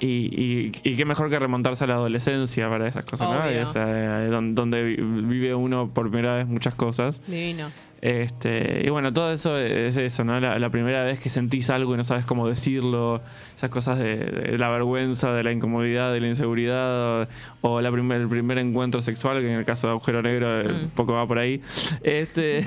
y, 0.00 0.06
y- 0.06 0.72
y 0.84 0.96
qué 0.96 1.04
mejor 1.04 1.28
que 1.30 1.38
remontarse 1.38 1.84
a 1.84 1.86
la 1.86 1.94
adolescencia 1.94 2.68
para 2.68 2.88
esas 2.88 3.04
cosas, 3.04 3.28
¿no? 3.30 3.38
Obvio. 3.44 3.62
Esa, 3.62 4.24
eh, 4.24 4.28
don- 4.28 4.54
donde 4.54 4.82
vi- 4.82 4.96
vive 4.96 5.54
uno 5.54 5.88
por 5.88 6.08
primera 6.10 6.34
vez 6.36 6.46
muchas 6.48 6.74
cosas. 6.74 7.20
Divino. 7.26 7.68
Este, 8.00 8.82
y 8.86 8.90
bueno, 8.90 9.12
todo 9.12 9.32
eso 9.32 9.58
es 9.58 9.96
eso, 9.96 10.22
¿no? 10.24 10.38
La, 10.38 10.58
la 10.58 10.70
primera 10.70 11.02
vez 11.04 11.18
que 11.18 11.28
sentís 11.30 11.68
algo 11.70 11.94
y 11.94 11.96
no 11.96 12.04
sabes 12.04 12.24
cómo 12.26 12.46
decirlo, 12.48 13.20
esas 13.56 13.70
cosas 13.70 13.98
de, 13.98 14.16
de 14.16 14.58
la 14.58 14.68
vergüenza, 14.68 15.32
de 15.32 15.42
la 15.42 15.50
incomodidad, 15.52 16.12
de 16.12 16.20
la 16.20 16.28
inseguridad, 16.28 17.22
o, 17.22 17.26
o 17.62 17.80
la 17.80 17.90
primer, 17.90 18.20
el 18.20 18.28
primer 18.28 18.58
encuentro 18.58 19.02
sexual, 19.02 19.40
que 19.40 19.50
en 19.50 19.58
el 19.58 19.64
caso 19.64 19.88
de 19.88 19.92
Agujero 19.92 20.22
Negro 20.22 20.60
eh, 20.60 20.64
Mm. 20.68 20.82
un 20.84 20.90
poco 20.90 21.14
va 21.14 21.26
por 21.26 21.38
ahí. 21.38 21.60
Este, 22.02 22.64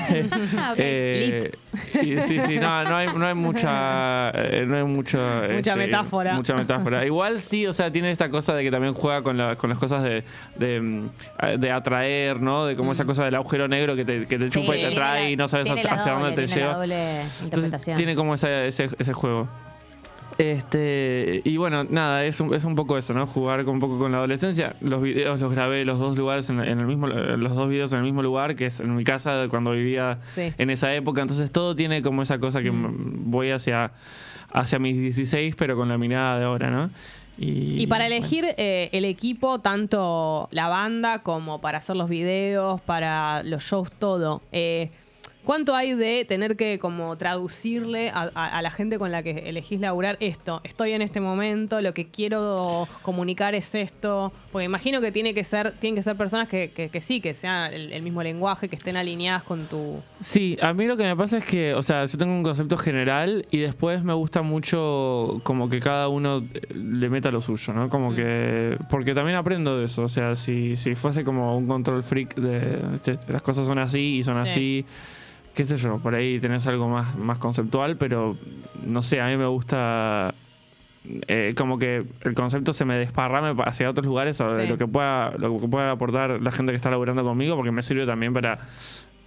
Ah, 0.58 0.72
ok. 0.74 0.78
eh, 0.80 1.52
y 2.04 2.18
sí, 2.18 2.40
sí, 2.40 2.56
no, 2.60 2.84
no 2.84 2.96
hay, 2.98 3.08
no 3.16 3.26
hay 3.26 3.34
mucha, 3.36 4.32
eh, 4.32 4.66
no 4.68 4.76
hay 4.78 4.84
mucho, 4.84 5.18
Mucha 5.18 5.56
este, 5.72 5.76
metáfora. 5.76 6.34
Mucha 6.36 6.56
metáfora. 6.56 7.06
Igual 7.06 7.40
sí, 7.42 7.66
o 7.68 7.74
sea, 7.74 7.92
tiene 7.92 8.12
esta 8.12 8.30
cosa 8.30 8.54
de 8.54 8.64
que 8.64 8.72
también 8.72 8.94
juega 8.94 9.22
con, 9.22 9.38
la- 9.38 9.56
con 9.56 9.70
las 9.70 9.80
cosas 9.80 10.04
de, 10.04 10.24
de, 10.58 10.82
mm, 10.82 11.10
de 11.60 11.72
atraer, 11.72 12.42
¿no? 12.42 12.66
De 12.66 12.76
como 12.76 12.92
esa 12.92 13.06
cosa 13.06 13.24
del 13.26 13.36
agujero 13.36 13.68
negro 13.68 13.96
que 13.96 14.04
te, 14.04 14.26
que 14.28 14.38
te 14.38 14.50
Sí, 14.50 14.60
chupa 14.62 14.76
y 14.76 14.82
te 14.82 14.88
atrae 14.88 15.21
y 15.30 15.36
no 15.36 15.48
sabes 15.48 15.66
tiene 15.66 15.82
hacia, 15.82 15.92
la 15.96 16.02
hacia 16.02 16.12
doble, 16.14 16.26
dónde 16.28 16.42
te 16.42 16.48
tiene 16.48 16.62
la 16.62 16.68
lleva. 16.68 16.80
doble 16.80 17.22
Entonces 17.22 17.44
interpretación. 17.44 17.98
tiene 17.98 18.16
como 18.16 18.34
ese, 18.34 18.68
ese, 18.68 18.90
ese 18.98 19.14
juego. 19.14 19.48
Este, 20.38 21.42
y 21.44 21.58
bueno, 21.58 21.84
nada, 21.84 22.26
es 22.26 22.40
un, 22.40 22.54
es 22.56 22.64
un 22.66 22.76
poco 22.76 22.98
eso, 22.98 23.14
¿no? 23.14 23.28
Jugar 23.28 23.64
un 23.68 23.80
poco 23.80 24.00
con 24.00 24.12
la 24.12 24.20
adolescencia. 24.20 24.76
Los 24.82 25.02
videos 25.02 25.40
los 25.40 25.52
grabé 25.52 25.86
los 25.86 26.00
dos 26.00 26.18
lugares 26.18 26.50
en, 26.50 26.60
en 26.62 26.80
el 26.80 26.86
mismo, 26.88 27.08
los 27.08 27.54
dos 27.56 27.70
videos 27.70 27.92
en 27.92 28.00
el 28.00 28.04
mismo 28.06 28.24
lugar, 28.24 28.56
que 28.56 28.66
es 28.68 28.80
en 28.80 28.96
mi 28.96 29.04
casa 29.04 29.46
cuando 29.50 29.72
vivía 29.72 30.20
Sí. 30.34 30.52
en 30.58 30.70
esa 30.70 30.94
época. 30.96 31.22
Entonces 31.22 31.52
todo 31.52 31.76
tiene 31.76 32.02
como 32.02 32.24
esa 32.24 32.40
cosa 32.40 32.62
que 32.64 32.72
Mm. 32.72 33.30
voy 33.30 33.52
hacia, 33.52 33.92
hacia 34.52 34.80
mis 34.80 34.98
16, 34.98 35.56
pero 35.56 35.76
con 35.76 35.90
la 35.90 35.98
mirada 35.98 36.40
de 36.40 36.46
ahora, 36.46 36.72
¿no? 36.72 36.90
Y, 37.38 37.82
Y 37.84 37.88
para 37.88 38.06
bueno. 38.06 38.16
elegir 38.16 38.46
eh, 38.58 38.90
el 38.94 39.06
equipo, 39.06 39.60
tanto 39.60 40.48
la 40.52 40.68
banda 40.70 41.20
como 41.24 41.60
para 41.62 41.80
hacer 41.80 41.96
los 41.98 42.10
videos, 42.10 42.82
para 42.82 43.44
los 43.44 43.64
shows, 43.64 43.92
todo. 43.92 44.42
eh, 44.52 44.90
¿Cuánto 45.44 45.76
hay 45.76 45.94
de 45.96 46.24
tener 46.26 46.56
que 46.56 46.78
como 46.80 47.18
traducirle 47.18 48.10
a, 48.10 48.30
a- 48.36 48.58
a 48.58 48.62
la 48.62 48.70
gente 48.72 49.00
con 49.00 49.12
la 49.12 49.24
que 49.24 49.50
elegís 49.50 49.80
laburar 49.80 50.18
esto? 50.20 50.62
Estoy 50.64 50.92
en 50.92 51.02
este 51.02 51.20
momento, 51.20 51.82
lo 51.82 51.94
que 51.94 52.08
quiero 52.08 52.88
comunicar 53.02 53.56
es 53.56 53.74
esto. 53.74 54.32
Porque 54.52 54.66
imagino 54.66 55.02
que 55.02 55.12
tiene 55.12 55.34
que 55.34 55.44
ser, 55.44 55.72
tienen 55.80 55.96
que 55.96 56.04
ser 56.04 56.16
personas 56.16 56.48
que, 56.48 56.72
que- 56.72 56.90
que 56.90 57.02
sí, 57.02 57.22
que 57.22 57.34
sean 57.34 57.74
el, 57.74 57.92
el 57.92 58.02
mismo 58.04 58.22
lenguaje, 58.22 58.70
que 58.70 58.76
estén 58.76 58.98
alineadas 58.98 59.44
con 59.44 59.66
tu. 59.68 60.02
Sí, 60.20 60.58
a 60.62 60.74
mí 60.74 60.86
lo 60.86 60.96
que 60.98 61.04
me 61.04 61.16
pasa 61.16 61.38
es 61.38 61.46
que, 61.46 61.74
o 61.74 61.82
sea, 61.84 62.06
yo 62.06 62.18
tengo 62.18 62.34
un 62.34 62.44
concepto 62.44 62.78
general 62.78 63.46
y 63.50 63.58
después 63.60 64.04
me 64.04 64.14
gusta 64.14 64.42
mucho 64.44 65.40
como 65.44 65.70
que 65.70 65.80
cada 65.80 66.08
uno 66.10 66.44
eh, 66.54 66.62
le 66.74 67.10
meta 67.10 67.32
lo 67.32 67.42
suyo, 67.42 67.74
¿no? 67.74 67.90
Como 67.90 68.14
que... 68.14 68.78
Porque 68.90 69.14
también 69.16 69.38
aprendo 69.38 69.78
de 69.78 69.86
eso, 69.86 70.04
o 70.04 70.10
sea, 70.10 70.36
si, 70.36 70.76
si 70.76 70.96
fuese 70.96 71.24
como 71.24 71.58
un 71.58 71.66
control 71.68 72.04
freak 72.04 72.36
de, 72.36 73.00
"Che, 73.02 73.18
las 73.28 73.42
cosas 73.42 73.66
son 73.66 73.80
así 73.80 74.18
y 74.18 74.24
son 74.24 74.36
Sí. 74.36 74.42
así, 74.42 74.86
qué 75.56 75.66
sé 75.66 75.78
yo, 75.78 76.00
por 76.00 76.16
ahí 76.16 76.40
tenés 76.40 76.66
algo 76.68 76.88
más, 76.90 77.18
más 77.18 77.40
conceptual, 77.40 77.98
pero 77.98 78.38
no 78.86 79.04
sé, 79.04 79.20
a 79.22 79.28
mí 79.28 79.38
me 79.38 79.48
gusta 79.48 80.34
eh, 81.28 81.54
como 81.58 81.78
que 81.80 82.04
el 82.22 82.34
concepto 82.36 82.74
se 82.74 82.86
me 82.86 82.96
desparrame 82.96 83.56
pa- 83.56 83.64
hacia 83.64 83.90
otros 83.90 84.06
lugares 84.06 84.38
Sí. 84.38 84.68
lo 84.68 84.78
que 84.78 84.86
pueda 84.88 85.32
lo 85.38 85.60
que 85.60 85.68
pueda 85.68 85.92
aportar 85.92 86.40
la 86.42 86.52
gente 86.52 86.72
que 86.72 86.76
está 86.76 86.92
laburando 86.92 87.24
conmigo 87.24 87.56
porque 87.56 87.72
me 87.72 87.82
sirve 87.82 88.06
también 88.06 88.34
para 88.34 88.60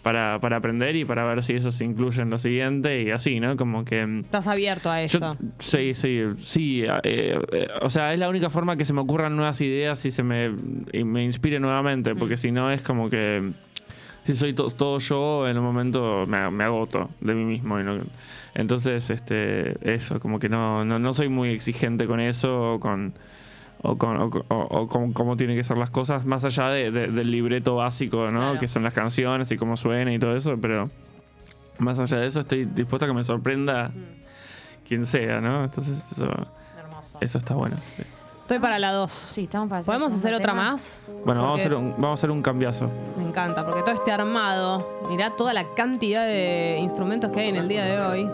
para, 0.02 0.38
para 0.38 0.59
aprender 0.59 0.95
y 0.97 1.07
para 1.07 1.25
ver 1.25 1.43
si 1.43 1.54
eso 1.54 1.71
se 1.73 1.83
incluye 1.83 2.21
en 2.21 2.28
lo 2.28 2.37
siguiente 2.37 3.02
y 3.02 3.11
así, 3.11 3.40
¿no? 3.40 3.57
Como 3.57 3.87
que 3.87 4.04
mm, 4.07 4.19
Estás 4.21 4.47
abierto 4.49 4.90
a 4.90 5.02
yo- 5.07 5.19
eso. 5.19 5.37
sí, 5.59 5.95
sí, 5.95 6.21
sí. 6.37 6.85
eh, 7.04 7.38
eh, 7.50 7.69
o 7.81 7.88
sea, 7.88 8.12
es 8.12 8.19
la 8.21 8.28
única 8.28 8.50
forma 8.50 8.76
que 8.76 8.85
se 8.85 8.93
me 8.93 9.00
ocurran 9.00 9.35
nuevas 9.35 9.62
ideas 9.62 10.04
y 10.04 10.11
se 10.11 10.23
me, 10.23 10.52
y 10.93 11.04
me 11.04 11.25
inspire 11.25 11.59
nuevamente, 11.59 12.14
porque 12.14 12.37
si 12.37 12.52
no 12.52 12.71
es 12.71 12.83
como 12.83 13.09
que 13.09 13.50
si 14.25 14.35
soy 14.35 14.52
to- 14.54 14.69
todo 14.71 14.99
yo, 14.99 15.47
en 15.49 15.57
un 15.59 15.64
momento 15.64 16.25
me, 16.26 16.50
me 16.50 16.64
agoto 16.64 17.11
de 17.21 17.35
mí 17.35 17.45
mismo. 17.45 17.78
y 17.81 17.85
no- 17.85 17.99
entonces, 18.54 19.11
este, 19.11 19.95
eso, 19.95 20.21
como 20.21 20.38
que 20.38 20.49
no, 20.49 20.85
no, 20.85 20.99
no 20.99 21.12
soy 21.12 21.28
muy 21.28 21.49
exigente 21.50 22.07
con 22.07 22.21
eso 22.21 22.75
o 22.75 22.81
con, 22.81 23.12
o 23.83 23.99
con, 23.99 24.21
o, 24.21 24.31
con- 24.31 24.45
o- 24.49 24.66
o 24.71 24.87
con 24.88 25.12
cómo 25.12 25.37
tienen 25.37 25.57
que 25.57 25.64
ser 25.64 25.76
las 25.76 25.90
cosas, 25.90 26.25
más 26.25 26.45
allá 26.45 26.69
de- 26.69 26.90
de- 26.90 27.09
del 27.09 27.31
libreto 27.31 27.76
básico, 27.76 28.31
¿no? 28.31 28.40
Claro. 28.40 28.59
Que 28.61 28.69
son 28.69 28.83
las 28.85 28.95
canciones 28.95 29.50
y 29.52 29.57
cómo 29.57 29.76
suena 29.76 30.12
y 30.12 30.19
todo 30.19 30.37
eso, 30.37 30.57
pero 30.61 30.88
más 31.78 31.99
allá 31.99 32.19
de 32.19 32.26
eso 32.28 32.40
estoy 32.40 32.64
dispuesto 32.66 33.07
a 33.07 33.09
que 33.09 33.14
me 33.14 33.25
sorprenda 33.25 33.90
quien 34.87 35.04
sea, 35.07 35.40
¿no? 35.40 35.64
Entonces 35.64 36.12
eso, 36.12 36.26
Hermoso. 36.78 37.19
eso 37.21 37.38
está 37.38 37.54
bueno. 37.54 37.76
sí. 37.97 38.02
Estoy 38.43 38.59
para 38.59 38.78
la 38.78 38.93
2. 38.93 39.11
Sí, 39.11 39.45
estamos 39.45 39.71
para 39.71 39.83
¿Podemos 39.83 40.12
hacer 40.12 40.35
otra 40.35 40.52
tema. 40.52 40.71
más? 40.73 41.00
Bueno, 41.25 41.40
vamos 41.43 41.59
a, 41.59 41.61
hacer 41.62 41.75
un, 41.75 41.90
vamos 41.93 42.11
a 42.11 42.12
hacer 42.12 42.31
un 42.31 42.43
cambiazo. 42.43 42.90
Me 43.35 43.41
encanta, 43.41 43.67
porque 43.67 43.83
todo 43.83 43.97
este 43.97 44.12
armado, 44.12 44.88
mirá 45.11 45.31
toda 45.31 45.53
la 45.53 45.64
cantidad 45.75 46.25
de 46.25 46.79
instrumentos 46.81 47.33
que 47.33 47.41
hay 47.41 47.49
en 47.49 47.57
el 47.57 47.67
día 47.67 47.83
de 47.85 48.00
hoy. 48.00 48.31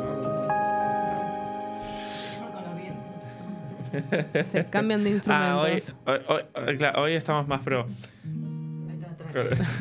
Se 4.44 4.66
cambian 4.66 5.02
de 5.02 5.18
Ah, 5.28 5.58
hoy, 5.64 5.70
instrumentos. 5.72 5.96
hoy, 6.04 6.18
hoy- 6.28 6.42
hoy- 6.66 6.76
claro, 6.76 7.00
hoy 7.02 7.14
estamos 7.14 7.48
más 7.48 7.62
pro. 7.62 7.86
Ahí 7.86 8.98
está 9.00 9.40
atrás. 9.40 9.80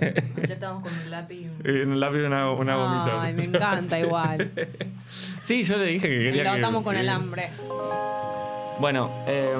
Ayer 0.00 0.24
estábamos 0.52 0.84
con 0.84 0.92
un 0.98 1.10
lápiz 1.10 1.34
y 1.34 1.48
un... 1.48 1.66
El 1.92 1.98
lápiz 2.00 2.18
una, 2.24 2.50
una 2.52 2.76
gomita. 2.76 3.22
Ay, 3.22 3.34
me 3.34 3.44
encanta 3.46 3.98
igual. 3.98 4.50
Sí, 5.42 5.64
yo 5.64 5.78
le 5.78 5.86
dije 5.86 6.06
que 6.08 6.14
Y 6.20 6.24
quería 6.26 6.44
lo 6.44 6.52
que- 6.52 6.58
atamos 6.58 6.84
con 6.84 6.94
que- 6.94 7.00
alambre. 7.00 7.50
Bueno, 8.78 9.10
eh, 9.26 9.52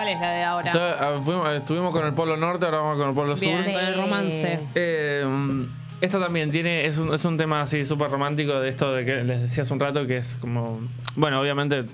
¿Cuál 0.00 0.08
es 0.14 0.20
la 0.20 0.30
de 0.30 0.42
ahora? 0.42 0.70
to- 0.72 0.78
ah, 0.80 1.18
fuimos- 1.22 1.48
estuvimos 1.50 1.92
con 1.94 2.06
el 2.06 2.14
Polo 2.14 2.34
Norte, 2.38 2.64
ahora 2.64 2.78
vamos 2.78 2.98
con 2.98 3.08
el 3.10 3.14
Polo 3.14 3.34
Bien. 3.34 3.62
Sur. 3.62 3.70
Con 3.72 3.84
el 3.84 3.94
romance. 3.94 4.60
Eh, 4.74 5.66
esto 6.00 6.18
también 6.18 6.50
tiene, 6.50 6.86
es 6.86 6.96
un, 6.96 7.12
es 7.12 7.22
un 7.26 7.36
tema 7.36 7.60
así 7.60 7.84
súper 7.84 8.10
romántico 8.10 8.58
de 8.60 8.70
esto 8.70 8.94
de 8.94 9.04
que 9.04 9.22
les 9.24 9.42
decía 9.42 9.60
hace 9.62 9.74
un 9.74 9.78
rato 9.80 10.06
que 10.06 10.16
es 10.16 10.36
como, 10.36 10.80
bueno, 11.16 11.38
obviamente 11.38 11.84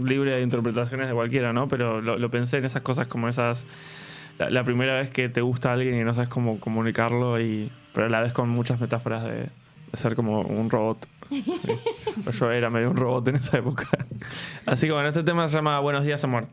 libre 0.00 0.36
de 0.36 0.42
interpretaciones 0.42 1.08
de 1.08 1.14
cualquiera, 1.14 1.52
¿no? 1.52 1.66
Pero 1.66 2.00
lo, 2.00 2.16
lo 2.18 2.30
pensé 2.30 2.58
en 2.58 2.66
esas 2.66 2.82
cosas 2.82 3.08
como 3.08 3.28
esas, 3.28 3.66
la, 4.38 4.48
la 4.50 4.62
primera 4.62 4.94
vez 4.94 5.10
que 5.10 5.28
te 5.28 5.40
gusta 5.40 5.72
alguien 5.72 5.98
y 6.00 6.04
no 6.04 6.14
sabes 6.14 6.28
cómo 6.28 6.60
comunicarlo 6.60 7.40
y, 7.40 7.72
pero 7.92 8.06
a 8.06 8.10
la 8.10 8.20
vez 8.20 8.32
con 8.32 8.48
muchas 8.48 8.80
metáforas 8.80 9.24
de, 9.24 9.30
de 9.32 9.48
ser 9.94 10.14
como 10.14 10.42
un 10.42 10.70
robot. 10.70 11.04
Sí. 11.28 11.42
Yo 12.38 12.52
era 12.52 12.70
medio 12.70 12.88
un 12.90 12.96
robot 12.96 13.26
en 13.26 13.34
esa 13.36 13.58
época. 13.58 13.88
Así 14.64 14.86
que 14.86 14.92
bueno, 14.92 15.08
este 15.08 15.24
tema 15.24 15.48
se 15.48 15.56
llama 15.56 15.80
Buenos 15.80 16.04
días, 16.04 16.22
amor. 16.22 16.46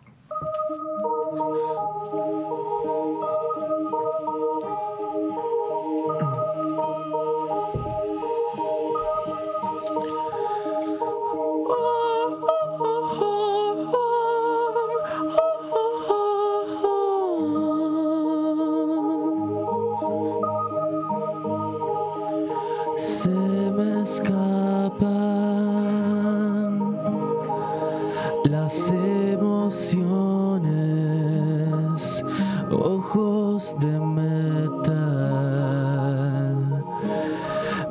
Ojos 32.73 33.75
de 33.79 33.99
metal. 33.99 34.93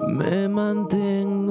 Me 0.09 0.49
mantengo 0.49 1.42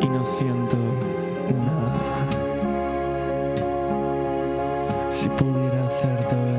y 0.00 0.08
no 0.08 0.24
siento 0.24 0.76
nada. 1.64 2.26
Si 5.10 5.28
pudiera 5.28 5.86
hacerte 5.86 6.34
ver 6.34 6.53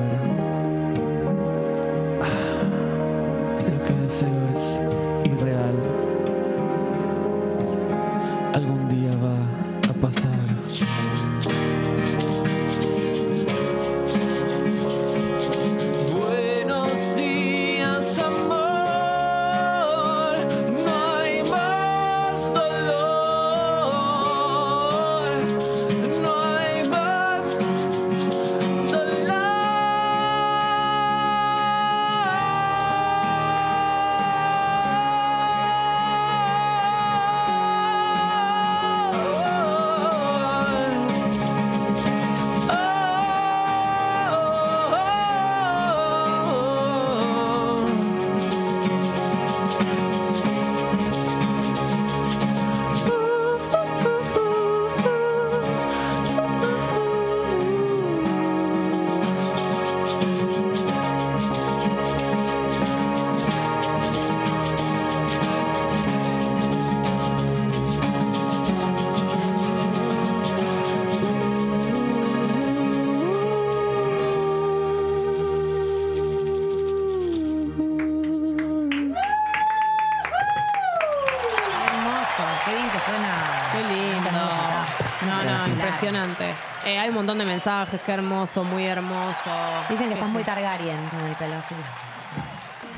Eh, 86.85 86.97
hay 86.99 87.09
un 87.09 87.15
montón 87.15 87.37
de 87.37 87.45
mensajes, 87.45 87.99
qué 88.05 88.11
hermoso, 88.11 88.63
muy 88.63 88.85
hermoso. 88.85 89.49
Dicen 89.89 90.07
que 90.07 90.13
estás 90.13 90.29
muy 90.29 90.43
Targaryen 90.43 90.97
con 91.09 91.19
el 91.21 91.35
pelo 91.35 91.55
así. 91.55 91.75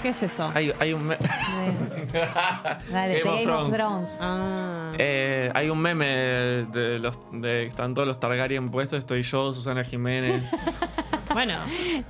¿Qué 0.01 0.09
es 0.09 0.23
eso? 0.23 0.51
Hay, 0.53 0.71
hay 0.79 0.93
un 0.93 1.05
me- 1.07 1.17
De, 2.11 2.27
la 2.91 3.07
de- 3.07 3.15
de 3.15 3.21
Game 3.21 3.51
of 3.51 3.71
Thrones. 3.75 4.17
Ah. 4.21 4.91
eh, 4.97 5.51
hay 5.55 5.69
un 5.69 5.79
meme 5.79 6.05
de 6.05 6.99
los 6.99 7.17
de 7.31 7.41
que 7.63 7.67
están 7.67 7.93
todos 7.93 8.07
los 8.07 8.19
Targaryen 8.19 8.69
puestos. 8.69 8.99
Estoy 8.99 9.23
yo, 9.23 9.53
Susana 9.53 9.83
Jiménez. 9.83 10.43
Bueno, 11.33 11.59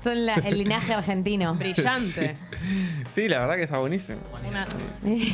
Son 0.01 0.25
la- 0.25 0.35
el 0.35 0.57
linaje 0.59 0.93
argentino. 0.93 1.53
brillante. 1.55 2.37
Sí, 3.09 3.27
la 3.27 3.39
verdad 3.39 3.55
que 3.55 3.63
está 3.63 3.77
buenísimo. 3.79 4.19
Una, 4.47 4.65
sí. 4.67 5.33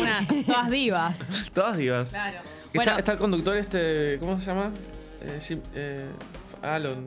una- 0.00 0.26
todas 0.46 0.70
divas. 0.70 1.50
Todas 1.52 1.76
divas. 1.76 2.08
Claro. 2.08 2.38
Está, 2.72 2.78
Bueno, 2.78 2.98
está 2.98 3.12
el 3.12 3.18
conductor 3.18 3.56
este, 3.56 4.16
¿cómo 4.18 4.40
se 4.40 4.46
llama? 4.46 4.70
Eh, 5.22 5.38
Jim- 5.40 5.60
eh, 5.74 6.06
Alon. 6.62 7.04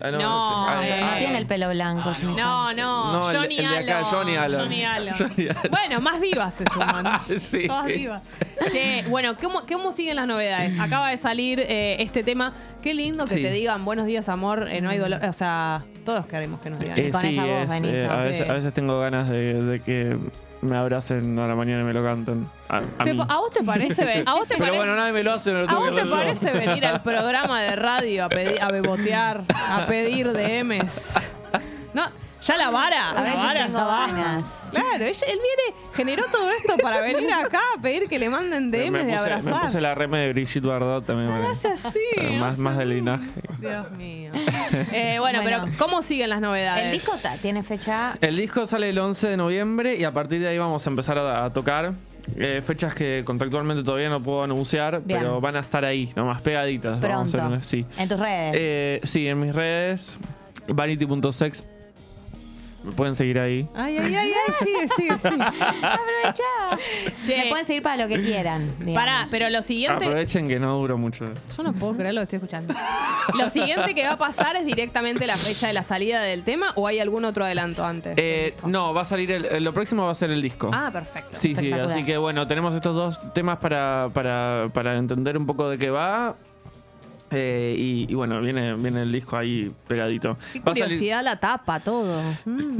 Ah, 0.00 0.10
No, 0.12 0.18
No, 0.18 0.68
ah, 0.68 0.78
pero 0.80 1.04
no 1.06 1.10
ah, 1.12 1.16
tiene 1.18 1.38
el 1.38 1.46
pelo 1.46 1.68
blanco. 1.70 2.14
Jimmy 2.14 2.36
no, 2.36 2.72
no, 2.72 3.22
Johnny, 3.24 3.58
el 3.58 3.68
de 3.68 3.76
acá, 3.92 3.98
Allen. 3.98 4.04
Johnny 4.10 4.36
Allen. 4.36 4.60
Johnny 4.60 4.84
Allen. 4.84 5.14
Johnny 5.18 5.48
Allen. 5.48 5.70
Bueno, 5.70 6.00
más 6.00 6.20
divas 6.20 6.54
se 6.54 6.64
suman. 6.72 7.20
Sí. 7.40 7.66
Todas 7.66 7.86
divas. 7.86 8.22
Che, 8.70 9.04
bueno, 9.08 9.36
¿cómo, 9.36 9.62
cómo 9.66 9.90
siguen 9.92 10.16
las 10.16 10.26
novedades? 10.28 10.78
Acaba 10.78 11.10
de 11.10 11.16
salir 11.16 11.58
eh, 11.60 11.96
este 12.00 12.22
tema. 12.22 12.52
Qué 12.82 12.94
lindo 12.94 13.24
que 13.26 13.34
Sí. 13.34 13.42
te 13.42 13.50
digan 13.50 13.84
buenos 13.84 14.06
días, 14.06 14.28
amor, 14.28 14.68
eh, 14.70 14.80
no 14.80 14.90
hay 14.90 14.98
dolor. 14.98 15.20
O 15.24 15.32
sea, 15.32 15.84
todos 16.04 16.26
queremos 16.26 16.60
que 16.60 16.70
nos 16.70 16.78
digan. 16.78 16.96
Eh, 16.98 17.10
con 17.10 17.20
sí, 17.20 17.28
esa 17.30 17.44
voz, 17.44 17.62
es, 17.64 17.68
Benito. 17.68 17.94
eh, 17.96 18.06
a, 18.06 18.16
Sí. 18.18 18.22
veces, 18.28 18.48
a 18.48 18.52
veces 18.52 18.72
tengo 18.74 19.00
ganas 19.00 19.28
de, 19.28 19.62
de 19.62 19.80
que 19.80 20.16
me 20.60 20.76
abracen 20.76 21.38
a 21.38 21.46
la 21.46 21.54
mañana 21.54 21.82
y 21.82 21.84
me 21.84 21.92
lo 21.92 22.02
canten. 22.04 22.46
A, 22.68 22.78
a 22.78 23.04
¿Te- 23.04 23.14
mí. 23.14 23.20
¿A 23.28 23.36
vos 23.38 23.50
te 23.52 23.62
parece? 23.62 24.22
¿A 24.26 24.34
vos 24.34 24.42
te 24.48 24.54
Pero 24.54 24.58
parece? 24.66 24.76
bueno, 24.78 24.96
nadie 24.96 25.12
me 25.12 25.22
lo 25.22 25.32
hace, 25.32 25.52
me 25.52 25.58
lo 25.60 25.64
¿A 25.64 25.68
tengo 25.68 25.80
vos 25.80 25.90
que 25.90 25.94
te 25.96 26.00
hacer 26.02 26.10
yo. 26.10 26.16
parece 26.16 26.52
venir 26.52 26.86
al 26.86 27.02
programa 27.02 27.62
de 27.62 27.76
radio 27.76 28.24
a, 28.24 28.28
pedir, 28.28 28.60
a 28.62 28.68
bebotear, 28.68 29.42
a 29.54 29.86
pedir 29.86 30.32
DMs? 30.32 31.12
Ya 32.40 32.56
la 32.56 32.70
vara, 32.70 33.10
A 33.10 33.22
la 33.22 33.34
vara 33.34 33.66
está 33.66 33.84
baja. 33.84 34.42
Claro, 34.70 35.04
ella- 35.04 35.26
él 35.26 35.38
viene, 35.42 35.80
generó 35.94 36.24
todo 36.30 36.50
esto 36.50 36.76
para 36.80 37.00
venir 37.00 37.32
acá 37.32 37.60
a 37.76 37.80
pedir 37.82 38.08
que 38.08 38.18
le 38.18 38.30
manden 38.30 38.70
DMs 38.70 38.90
me, 38.92 38.98
de 38.98 39.04
puse, 39.04 39.14
me 39.14 39.16
abrazar. 39.16 39.60
puse 39.62 39.80
la 39.80 39.94
reme 39.96 40.18
de 40.20 40.32
Brigitte 40.32 40.64
Bardot 40.64 41.04
también. 41.04 41.28
No 41.28 41.48
hace 41.48 41.68
así. 41.68 41.98
Más, 42.38 42.58
más 42.58 42.78
del 42.78 42.90
linaje. 42.90 43.26
Dios 43.58 43.90
mío. 43.92 44.30
Eh, 44.92 45.16
bueno, 45.18 45.42
Bueno. 45.42 45.62
pero 45.64 45.78
¿cómo 45.78 46.00
siguen 46.00 46.30
las 46.30 46.40
novedades? 46.40 46.86
El 46.86 46.92
disco 46.92 47.12
ta- 47.20 47.36
tiene 47.38 47.62
fecha. 47.64 48.16
El 48.20 48.36
disco 48.36 48.66
sale 48.68 48.90
el 48.90 48.98
11 48.98 49.28
de 49.28 49.36
noviembre 49.36 49.96
y 49.96 50.04
a 50.04 50.12
partir 50.12 50.40
de 50.40 50.48
ahí 50.48 50.58
vamos 50.58 50.86
a 50.86 50.90
empezar 50.90 51.18
a, 51.18 51.44
a 51.46 51.52
tocar. 51.52 51.92
Eh, 52.36 52.60
fechas 52.62 52.94
que 52.94 53.22
contractualmente 53.24 53.82
todavía 53.82 54.10
no 54.10 54.22
puedo 54.22 54.44
anunciar, 54.44 55.00
Bien. 55.02 55.20
pero 55.20 55.40
van 55.40 55.56
a 55.56 55.60
estar 55.60 55.84
ahí, 55.84 56.12
nomás 56.14 56.40
pegaditas. 56.42 57.00
Vamos 57.00 57.34
a 57.34 57.38
Pronto. 57.38 57.54
hacer- 57.56 57.64
sí. 57.64 57.86
En 57.96 58.08
tus 58.08 58.20
redes. 58.20 58.54
Eh, 58.56 59.00
sí, 59.02 59.26
en 59.26 59.40
mis 59.40 59.54
redes, 59.54 60.16
vanity.sex. 60.68 61.64
Me 62.84 62.92
pueden 62.92 63.16
seguir 63.16 63.38
ahí. 63.40 63.68
Ay, 63.74 63.98
ay, 63.98 64.14
ay, 64.14 64.30
ay, 64.46 64.54
sigue, 64.64 64.88
sigue, 64.96 65.18
sigue. 65.18 65.44
Aprovechá. 65.82 66.44
Che. 67.22 67.36
Me 67.36 67.48
pueden 67.50 67.66
seguir 67.66 67.82
para 67.82 68.04
lo 68.04 68.08
que 68.08 68.22
quieran. 68.22 68.68
digamos. 68.78 68.94
Pará, 68.94 69.26
pero 69.30 69.50
lo 69.50 69.62
siguiente. 69.62 70.06
Aprovechen 70.06 70.46
que 70.48 70.60
no 70.60 70.78
duro 70.78 70.96
mucho. 70.96 71.26
Yo 71.56 71.62
no 71.62 71.72
puedo 71.72 71.96
creer 71.96 72.14
lo 72.14 72.20
que 72.20 72.24
estoy 72.24 72.36
escuchando. 72.36 72.74
¿Lo 73.36 73.48
siguiente 73.48 73.94
que 73.94 74.06
va 74.06 74.12
a 74.12 74.18
pasar 74.18 74.56
es 74.56 74.64
directamente 74.64 75.26
la 75.26 75.36
fecha 75.36 75.66
de 75.66 75.72
la 75.72 75.82
salida 75.82 76.22
del 76.22 76.44
tema 76.44 76.72
o 76.76 76.86
hay 76.86 77.00
algún 77.00 77.24
otro 77.24 77.44
adelanto 77.44 77.84
antes? 77.84 78.14
Eh, 78.16 78.54
no, 78.64 78.94
va 78.94 79.02
a 79.02 79.04
salir 79.04 79.32
el, 79.32 79.64
lo 79.64 79.74
próximo 79.74 80.04
va 80.06 80.12
a 80.12 80.14
ser 80.14 80.30
el 80.30 80.40
disco. 80.40 80.70
ah, 80.72 80.90
perfecto. 80.92 81.30
Sí, 81.32 81.48
sí, 81.48 81.66
espectacular. 81.66 81.90
así 81.90 82.04
que 82.04 82.16
bueno, 82.16 82.46
tenemos 82.46 82.74
estos 82.74 82.94
dos 82.94 83.32
temas 83.34 83.58
para, 83.58 84.08
para, 84.14 84.68
para 84.72 84.96
entender 84.96 85.36
un 85.36 85.46
poco 85.46 85.68
de 85.68 85.78
qué 85.78 85.90
va. 85.90 86.36
Eh, 87.30 87.74
y, 87.78 88.06
y 88.10 88.14
bueno, 88.14 88.40
viene, 88.40 88.74
viene 88.74 89.02
el 89.02 89.12
disco 89.12 89.36
ahí 89.36 89.70
pegadito. 89.86 90.38
Qué 90.52 90.60
Va 90.60 90.72
a 90.72 90.74
salir- 90.74 90.84
curiosidad 90.84 91.22
la 91.22 91.36
tapa, 91.38 91.80
todo. 91.80 92.22
Mm. 92.44 92.78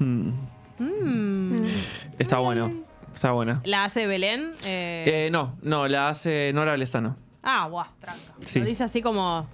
Mm, 0.00 0.32
Mm. 0.78 1.56
está 2.18 2.38
bueno, 2.38 2.70
está 3.14 3.30
buena. 3.32 3.62
¿La 3.64 3.84
hace 3.84 4.06
Belén? 4.06 4.52
Eh, 4.64 5.26
Eh, 5.26 5.30
no, 5.32 5.56
no, 5.62 5.88
la 5.88 6.10
hace 6.10 6.52
Nora 6.54 6.76
Lezano. 6.76 7.16
ah, 7.42 7.66
guau, 7.70 7.86
tranca. 7.98 8.20
sí. 8.44 8.60
Lo 8.60 8.66
dice 8.66 8.84
así 8.84 9.00
como. 9.00 9.46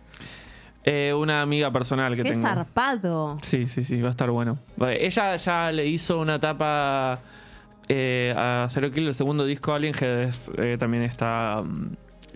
Eh, 0.85 1.14
una 1.16 1.42
amiga 1.42 1.70
personal 1.70 2.16
que 2.16 2.24
¡Qué 2.24 2.33
tengo. 2.33 2.44
zarpado! 2.44 3.38
Sí, 3.42 3.68
sí, 3.68 3.85
sí, 3.85 4.00
va 4.02 4.09
a 4.09 4.11
estar 4.11 4.28
bueno. 4.33 4.59
Vale, 4.76 5.07
ella 5.07 5.37
ya 5.37 5.70
le 5.70 5.87
hizo 5.87 6.18
una 6.18 6.40
tapa 6.40 7.20
eh, 7.88 8.35
a 8.37 8.66
Zero 8.68 8.90
Kill, 8.90 9.07
el 9.07 9.14
segundo 9.14 9.44
disco 9.44 9.72
Alien, 9.74 9.94
que 9.94 10.24
es, 10.24 10.50
eh, 10.59 10.76
también 10.81 11.05
está... 11.05 11.62
mm, 11.64 11.92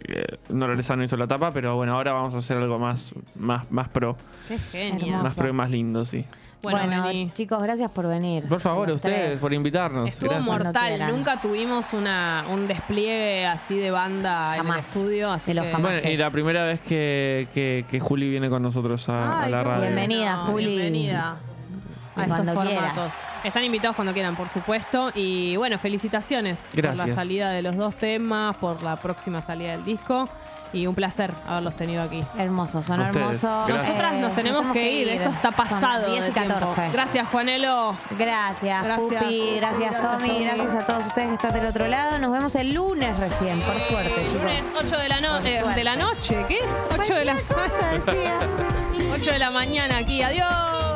eh, 0.09 0.39
Nora 0.51 0.75
Lezano 0.75 1.03
hizo 1.03 1.17
la 1.17 1.27
tapa, 1.27 1.51
pero 1.53 1.77
bueno, 1.77 1.95
ahora 1.95 2.13
vamos 2.13 2.35
a 2.35 2.39
hacer 2.39 2.57
algo 2.57 2.79
más, 2.79 3.15
más, 3.35 3.71
más 3.71 3.89
pro. 3.89 4.17
¡Qué 4.49 4.59
genio! 4.59 5.19
Más 5.19 5.35
pro 5.35 5.49
y 5.49 5.53
más 5.53 5.71
lindo, 5.71 6.05
sí. 6.05 6.25
Bueno, 6.63 7.05
chicos, 7.33 7.63
gracias 7.63 7.91
por 7.93 8.09
venir. 8.09 8.49
Por 8.49 8.61
favor, 8.61 8.91
a 8.91 8.95
ustedes, 8.95 9.27
tres. 9.27 9.39
por 9.39 9.53
invitarnos. 9.53 10.09
Estuvo 10.09 10.31
Gracias. 10.31 10.65
Mortal. 10.65 11.13
Nunca 11.15 11.41
tuvimos 11.41 11.93
una, 11.93 12.45
un 12.51 12.67
despliegue 12.67 13.47
así 13.47 13.77
de 13.77 13.91
banda 13.93 14.57
en 14.57 14.67
el 14.67 14.79
estudio. 14.81 15.31
Así 15.31 15.53
que- 15.53 15.61
jamás. 15.61 15.81
Bueno, 16.03 16.11
y 16.11 16.17
la 16.17 16.31
primera 16.31 16.65
vez 16.65 16.81
que, 16.81 17.47
que, 17.55 17.85
que 17.89 18.01
Juli 18.01 18.29
viene 18.31 18.49
con 18.49 18.63
nosotros 18.63 19.09
a, 19.09 19.43
a 19.43 19.49
la 19.49 19.63
radio. 19.63 19.83
Bienvenida, 19.83 20.37
Juli. 20.39 20.67
Bienvenida. 20.67 21.37
A 22.16 22.22
estos 22.22 22.37
Cuando 22.37 22.55
formatos. 22.55 22.92
quieras. 22.94 23.14
Están 23.44 23.64
invitados 23.64 23.94
cuando 23.96 24.12
quieran, 24.12 24.35
por 24.37 24.48
supuesto. 24.48 25.11
Y 25.14 25.57
bueno, 25.57 25.79
felicitaciones 25.79 26.68
por 26.74 26.94
la 26.96 27.09
salida 27.14 27.50
de 27.50 27.62
los 27.62 27.76
dos 27.76 27.94
temas, 27.94 28.57
por 28.57 28.83
la 28.83 28.96
próxima 28.96 29.42
salida 29.42 29.72
del 29.72 29.85
disco. 29.85 30.29
Y 30.72 30.87
un 30.88 30.94
placer 30.96 31.33
haberlos 31.46 31.76
tenido 31.76 32.02
aquí. 32.02 32.22
Hermosos, 32.37 32.85
son 32.85 33.00
ustedes. 33.00 33.16
hermosos. 33.16 33.66
Gracias. 33.68 33.87
Nosotras 33.88 34.12
Eh, 34.14 34.20
nos 34.20 34.35
tenemos 34.35 34.72
que 34.72 34.92
ir. 34.92 35.09
Esto 35.09 35.29
está 35.31 35.52
Son 35.52 35.55
pasado. 35.55 36.11
10 36.11 36.18
y 36.18 36.26
de 36.26 36.31
tiempo. 36.33 36.55
14. 36.55 36.90
Gracias, 36.92 37.29
Juanelo. 37.29 37.96
Gracias, 38.18 38.83
Gracias, 38.85 38.98
Pupi, 38.98 39.55
gracias, 39.57 39.90
gracias, 39.92 40.02
Tommy, 40.02 40.29
Tommy. 40.29 40.44
gracias 40.44 40.74
a 40.74 40.85
todos 40.85 41.07
ustedes 41.07 41.29
que 41.29 41.35
están 41.35 41.52
del 41.55 41.66
otro 41.66 41.87
lado. 41.87 42.18
Nos 42.18 42.33
vemos 42.33 42.55
el 42.57 42.74
lunes 42.74 43.16
recién, 43.18 43.61
por 43.61 43.79
suerte, 43.81 44.20
chicos. 44.26 44.42
Lunes 44.42 44.74
8 44.76 44.98
de 44.98 45.09
la, 45.09 45.20
no- 45.20 45.38
eh, 45.38 45.62
de 45.74 45.85
la 45.85 45.94
noche. 45.96 46.44
¿Qué? 46.48 46.59
8 46.98 47.14
de 47.14 47.24
la, 47.24 47.35
cosa 47.37 47.88
decía. 48.05 48.38
8 49.14 49.31
de 49.33 49.38
la 49.38 49.50
mañana 49.52 49.98
aquí. 49.98 50.20
Adiós. 50.22 50.96